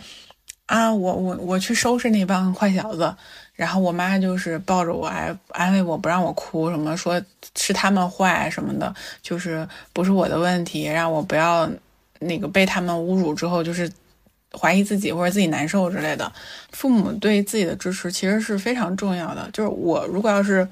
[0.67, 3.15] 啊，我我我去收拾那帮坏小子。
[3.55, 7.21] 然后我妈就是抱着我，还安慰我，不让我哭，什么说
[7.55, 11.69] 是他们坏什么的，就是不是我的问题，让我不要。
[12.19, 13.91] 那个被他们侮辱之后，就是
[14.57, 16.31] 怀疑自己或者自己难受之类的。
[16.71, 19.49] 父母对自己的支持其实是非常重要的。
[19.51, 20.65] 就是我如果要是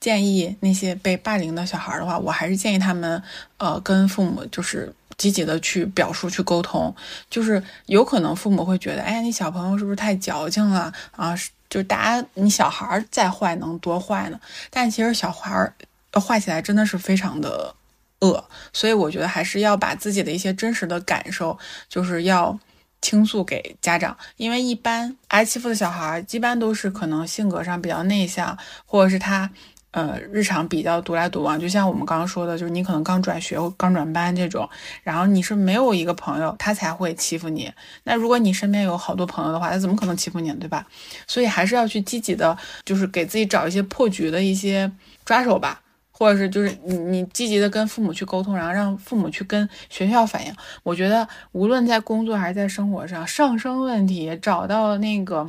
[0.00, 3.22] 建议那些被霸凌的小孩的话，我还是建议他们，
[3.58, 6.92] 呃，跟父母就是积极的去表述、去沟通。
[7.30, 11.32] 就是有可能父母会觉得，哎，你小朋友是不是太矫情了啊？
[11.70, 14.40] 就大家，你小孩再坏能多坏呢？
[14.70, 15.72] 但其实小孩
[16.14, 17.74] 坏起来真的是非常的。
[18.20, 21.56] 恶，所以我觉得还是要把自己的一些真实的感受，
[21.88, 22.58] 就是要
[23.00, 29.48] 倾诉给家长，因为一般挨欺负的小孩，一般都是可能性格上比较内向，或者是他，
[29.90, 31.58] 呃，日常比较独来独往。
[31.58, 34.68] 就像我们刚刚说的，就是你可能刚转学刚转班这种，
[35.02, 37.72] 然后你是没有一个朋友，他才会欺负你。
[38.04, 40.86] 那如果你身边有好多朋友的话，他怎么可能欺负你，对吧？
[41.26, 44.90] 所以还是要去积极的，就是给自己找一些破局的一些
[45.24, 45.80] 抓手吧。
[46.10, 50.52] 或者是就是你你积极的跟父母去沟通，然后让父母去跟学校反映。
[50.82, 55.46] 我觉得无论在工作还是在生活上，上升问题，找到那个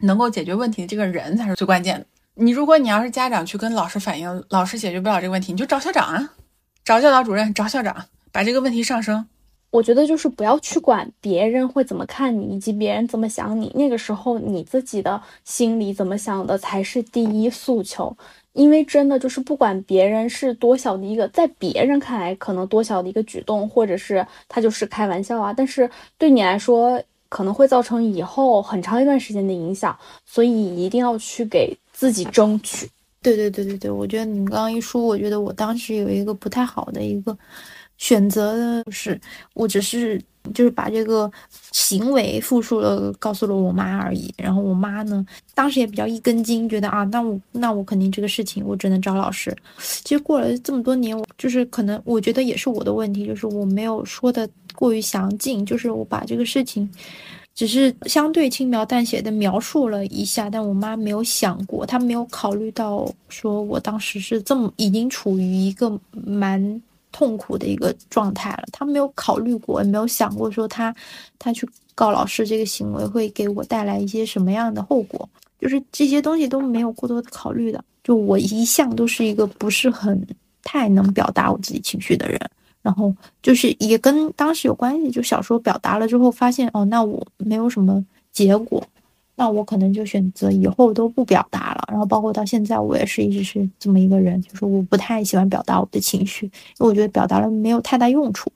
[0.00, 2.06] 能够解决问题的这个人才是最关键的。
[2.38, 6.34] 你如果你要是家长去跟老师反映，老师解决不了这个问题，你就找校长啊，
[6.84, 7.96] 找教导主任，找校长，
[8.30, 9.26] 把这个问题上升。
[9.70, 13.72] 我觉得就是不要去管别人会怎么看你，以及别人怎么想你。
[13.74, 18.14] 那个时候你自己的心里怎么想的才是第一诉求。
[18.52, 32.86] 因为真的就是不管别人是多小的一个，在别人看来可能多小的一个举动，或者是他就是开玩笑啊，但是对你来说可能会造成以后很长一段时间的影响，所以一定要去给自己争取。
[33.22, 37.36] 对对对对对，我觉得你刚刚一说，我觉得我当时有一个不太好的一个
[37.96, 39.20] 选择的就是
[39.54, 40.22] 我只是
[40.54, 41.28] 就是把这个
[41.72, 44.32] 行为复述了，告诉了我妈而已。
[44.36, 49.56] 然后我妈呢，当时也比较一根筋，觉得啊，那我那我肯定这个事情我只能找老师。
[49.80, 56.88] 其实过了这么多年，我就是可能我觉得也是我的问题，就是我没有说的过于详尽，就是我把这个事情。
[57.56, 70.94] 只是相对轻描淡写的描述了一下，但我妈没有想过，她没有考虑到说我当时是这么已经处于一个蛮痛苦的一个状态了，她没有考虑过，也没有想过说她
[71.38, 75.26] 她去告老师这个行为会给我带来一些什么样的后果，
[75.58, 77.82] 就是这些东西都没有过多的考虑的。
[78.04, 80.24] 就我一向都是一个不是很
[80.62, 82.38] 太能表达我自己情绪的人。
[82.86, 83.12] 然后
[83.42, 88.80] 就是也跟当时有关系，就小时候表达了之后，发现哦，那我没有什么结果，
[89.34, 91.84] 那我可能就选择以后都不表达了。
[91.88, 98.48] 然后包括到现在，我也是一直是这么一个人，就是我不太喜欢表达我的情绪，因为我觉得表达了没有太大用处。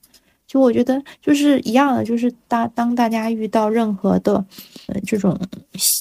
[0.46, 4.34] 就我觉得就是一样的，就是当当大家遇到任何的
[4.86, 5.36] 呃这种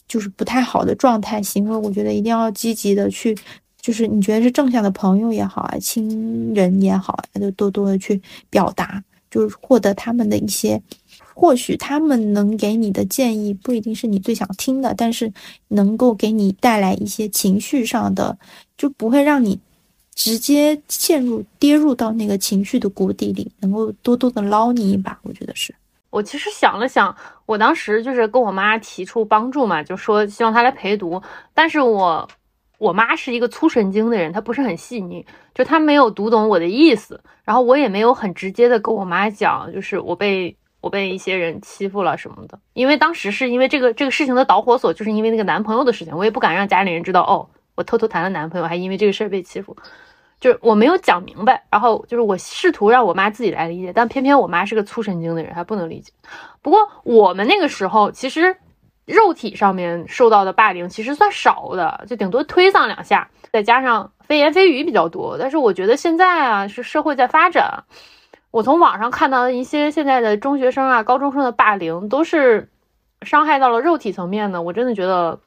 [0.07, 3.35] 就是不太好的状态行为，我觉得一定要积极的去。
[3.89, 10.79] 就是你觉得是正向的朋友也好啊，亲人也好啊，就多多的去表达，就是获得他们的一些，
[11.33, 15.33] 或许他们能给你的建议不一定是你最想听的，但是
[15.69, 18.37] 能够给你带来一些情绪上的，
[18.77, 19.59] 就不会让你
[20.13, 25.17] 直接陷入跌入到那个情绪的谷底里，能够多多的捞你一把。
[25.23, 25.73] 我觉得是
[26.11, 27.15] 我其实想了想，
[27.47, 31.19] 我当时就是跟我妈提出帮助嘛，就说希望她来陪读，
[31.55, 32.29] 但是我。
[32.79, 35.23] 我妈是一个粗神经的人，她不是很细腻，
[35.53, 49.75] 就她没有读懂我的意思，然后我也没有很直接的跟我妈讲，就是我被我被一些人欺负了什么的，因为当时是因为这个这个事情的导火索，就是因为那个男朋友的事情，我也不敢让家里人知道，哦，我偷偷谈了男朋友，还因为这个事儿被欺负，
[50.39, 56.13] 就是我没有讲明白，然后就是我试图让我妈自己来理解，但偏偏我妈是个粗神经的人，她不能理解。
[56.61, 58.55] 不过我们那个时候其实。
[59.09, 65.35] 肉体上面受到的霸凌其实算少的，就顶多推搡两下，再加上非言非语比较多。
[65.39, 67.83] 但是我觉得现在啊，是社会在发展，
[68.51, 72.69] 我从网上看到的一些现在的中学生啊、高中生的霸凌，都是
[73.23, 74.61] 伤害到了肉体层面的。
[74.61, 75.39] 我真的觉得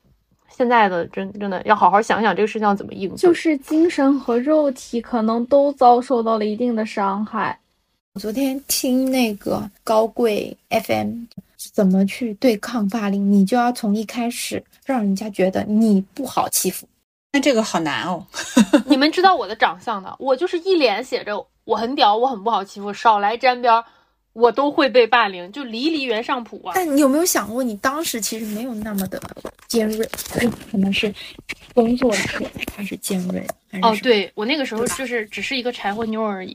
[0.49, 7.59] 现在的真真的要好好想想这个事情要怎么应对，就是精神和肉体可能都遭受到了一定的伤害。
[8.15, 11.27] 我昨天听那个高贵 FM。
[11.71, 13.31] 怎么去对抗霸凌？
[13.31, 16.89] 你就要从一开始让人家觉得你不好欺负。
[17.33, 18.27] 那这个好难哦。
[18.87, 23.83] 你们知道我的长相的，我就是一脸写着我很屌，我很不好欺负，少来沾边，
[24.33, 26.73] 我都会被霸凌，就离离原上谱啊。
[26.75, 29.21] 但你有没有想过，你当时其实没有那么的
[29.69, 30.07] 尖锐，
[30.71, 31.15] 可能是
[31.75, 33.47] 工作的时候才开始尖锐。
[33.81, 36.55] 哦，对我那个时候就是只是一个柴火妞而已。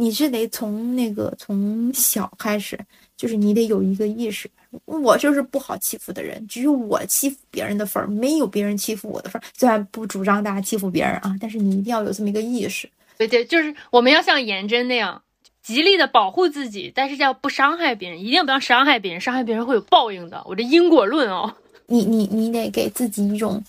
[0.00, 2.78] 你是得从那个从小开始，
[3.16, 4.48] 就是你得有一个意识，
[4.84, 9.44] 我就是不好欺负的人，只有我欺负别人的份儿，没有别人欺负我的份儿。
[9.52, 12.88] 虽然不主张大家欺负别人啊，但是你一定要有这么一个意识。
[13.16, 15.20] 对对，就是我们要像颜真那样，
[15.64, 20.40] 极力的保护自己，但是要不伤害别人，一定不要伤害别人，伤害别人会有报应的。
[20.46, 21.52] 我这因果论哦，
[21.86, 23.60] 你你你得给自己一种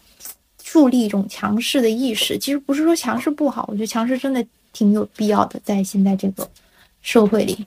[0.64, 2.38] 树立一种强势的意识。
[2.38, 4.46] 其实不是说强势不好，我觉得强势真的。
[4.72, 6.50] 挺有必要的，在现在这个
[7.02, 7.66] 社会里，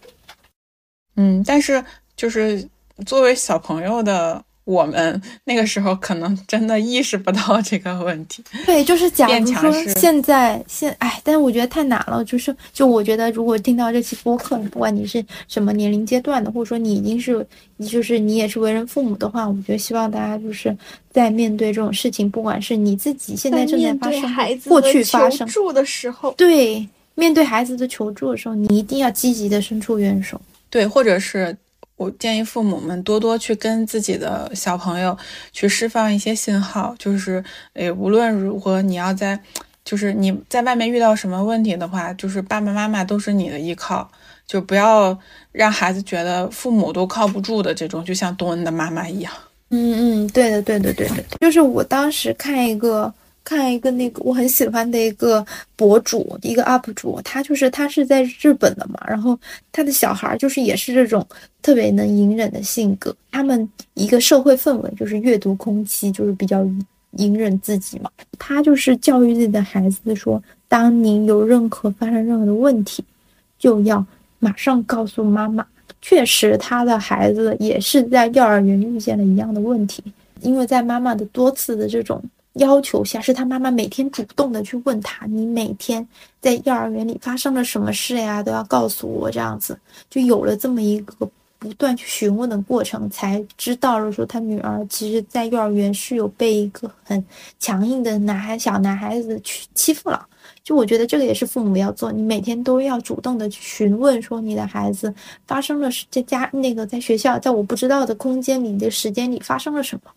[1.16, 1.84] 嗯，但是
[2.16, 2.68] 就是
[3.06, 8.42] 作为小朋友的我们，那个时候可能真的意识不到这个问题。
[8.64, 12.24] 对，就是假如说现在现哎，但是我觉得太难了。
[12.24, 17.44] 就是就我觉得，如果听到这期播客，不管你是什么年龄阶段的，或者说你已经是，
[17.88, 20.76] 就是你也是为人父母的话，我觉得希望大家就是
[21.10, 26.88] 在面对这种事情，不管是你自己现在正在发生，过去发生的时候，对。
[27.14, 30.40] 面对孩子的求助的时候，你一定要积极的伸出援手。
[30.70, 31.54] 对，或者是
[32.02, 35.16] 我建议父母们多多去跟自己的小朋友
[35.52, 37.42] 去释放一些信号，就是，
[37.74, 39.38] 诶，无论如何，你要在，
[39.84, 44.10] 就是你在外面遇到什么问题的话，就是爸爸妈妈都是你的依靠，
[44.46, 45.16] 就不要
[45.52, 49.32] 让孩子觉得父母都靠不住的这种，就像东恩的妈妈一样。
[49.70, 53.14] 嗯嗯，对的，对的，对的，就是我当时看一个。
[53.44, 59.38] 看一个那个我很喜欢的一个博主，一个 UP 主，他就是他是在日本的嘛，然后
[59.72, 61.26] 他的小孩就是也是这种
[61.60, 63.14] 特别能隐忍的性格。
[63.32, 66.64] 他们一个社会氛围就是阅读空气就是比较
[67.18, 68.08] 隐忍自己嘛。
[68.38, 73.04] 他就是教育自己的孩子说，当你有任何发生任何的问题，
[73.58, 74.04] 就要
[74.38, 75.66] 马上告诉妈妈。
[76.00, 80.02] 确实，他的孩子也是在幼儿园遇见了一样的问题，
[80.40, 82.22] 因为在妈妈的多次的这种。
[82.54, 86.06] 要求下，是他妈妈每天主动的去问他，你每天
[86.40, 89.78] 在幼儿园里发生了什么事呀，都要告诉我，这样子
[90.10, 91.28] 就有了这么一个
[91.58, 97.24] 不断去询问的过程，才知道了说他女儿其实在幼儿园是有被一个很
[97.58, 100.26] 强硬的男孩小男孩子去欺负了。
[100.64, 105.12] 就我觉得这个也是父母要做，你每天都要主动的去询问说你的孩子
[105.46, 110.10] 发生了在家那个在学校在我不知道的空间里的时间里发生了什么。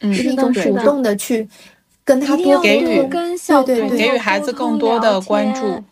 [0.00, 1.48] 嗯，是一种主动的去
[2.04, 5.82] 跟他多给予多跟小对对对给予孩子更多的关注。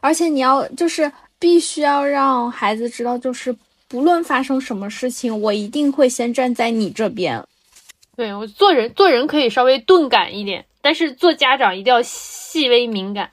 [0.00, 3.54] 而且你要就是必须要让孩子知道，就是
[3.86, 7.42] 不论发生什么事情，我一定会先站在你这边。
[8.16, 13.30] 对我做人做人可以稍微钝感一点，但是做家长一定要细微敏感。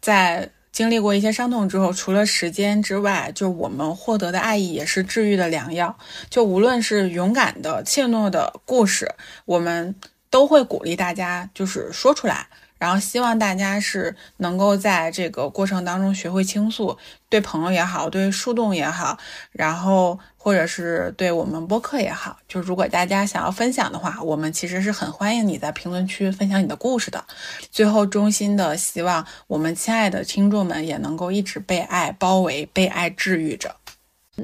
[0.00, 5.98] 在经历过一些伤痛之后，除了时间之外，就我们获得的爱意也是治愈的良药。
[6.30, 9.12] 就无论是勇敢的、怯懦的故事，
[9.44, 9.96] 我们
[10.30, 12.46] 都会鼓励大家就是说出来，
[12.78, 16.96] 然后希望大家是能够在这个过程当中学会倾诉，
[17.28, 19.18] 对朋友也好，对树洞也好，
[19.52, 27.24] 然后或者是对我们播客也好，就如果大家想要分享的话，我们其实是很欢迎你在评论区分享你的故事的。
[27.70, 33.74] 最后，衷心的希望我们亲爱的听众们也能够一直被爱包围，被爱治愈着。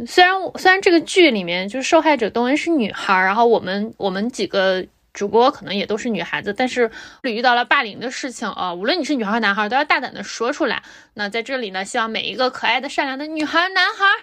[0.09, 6.90] 虽然虽然这个剧里面就是受害者东恩是女孩，然后我们我们几个主播可能也都是女孩子，但是
[7.22, 10.82] 遇到了霸凌的事情啊、无论你是女孩儿男孩儿，都要大胆的说出来。
[11.14, 14.18] 那在这里呢，希望每一个可爱的、善良的女孩儿男孩儿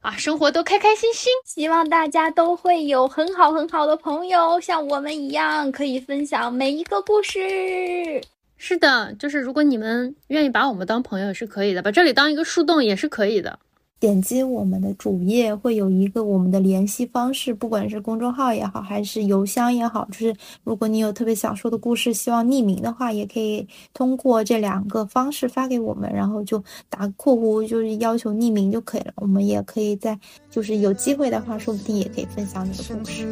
[0.00, 1.30] 啊，生活都开开心心。
[1.44, 8.22] 希望大家都会有很好很好的朋友，像我们一样，可以分享每一个故事。
[8.56, 13.58] 是的，就是如果你们愿意把我们当朋友也是可以的，把这里当一个树洞也是可以的。
[14.02, 20.34] 点击我们的主页会有一个我们的联系方式，不管是公众号也好，还是邮箱也好，就是
[20.64, 29.12] 如果你有特别想说的故事，希望匿名的话，也可以通过这两个方式发给我们，然后就打括弧，就是要求匿名就可以了。
[29.18, 30.18] 我们也可以在
[30.50, 33.22] 就是有机会的话，说不定也可以分享你的故事。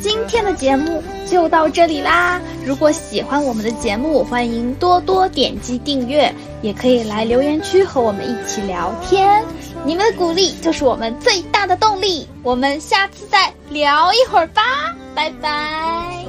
[0.00, 2.40] 今天的节目就到这里啦。
[2.64, 6.32] 如果喜欢我们的节目，欢迎多多点击订阅，
[6.62, 9.42] 也可以来留言区和我们一起聊天。
[9.84, 12.26] 你们的鼓励就是我们最大的动力。
[12.42, 14.62] 我们下次再聊一会儿吧，
[15.14, 16.24] 拜拜。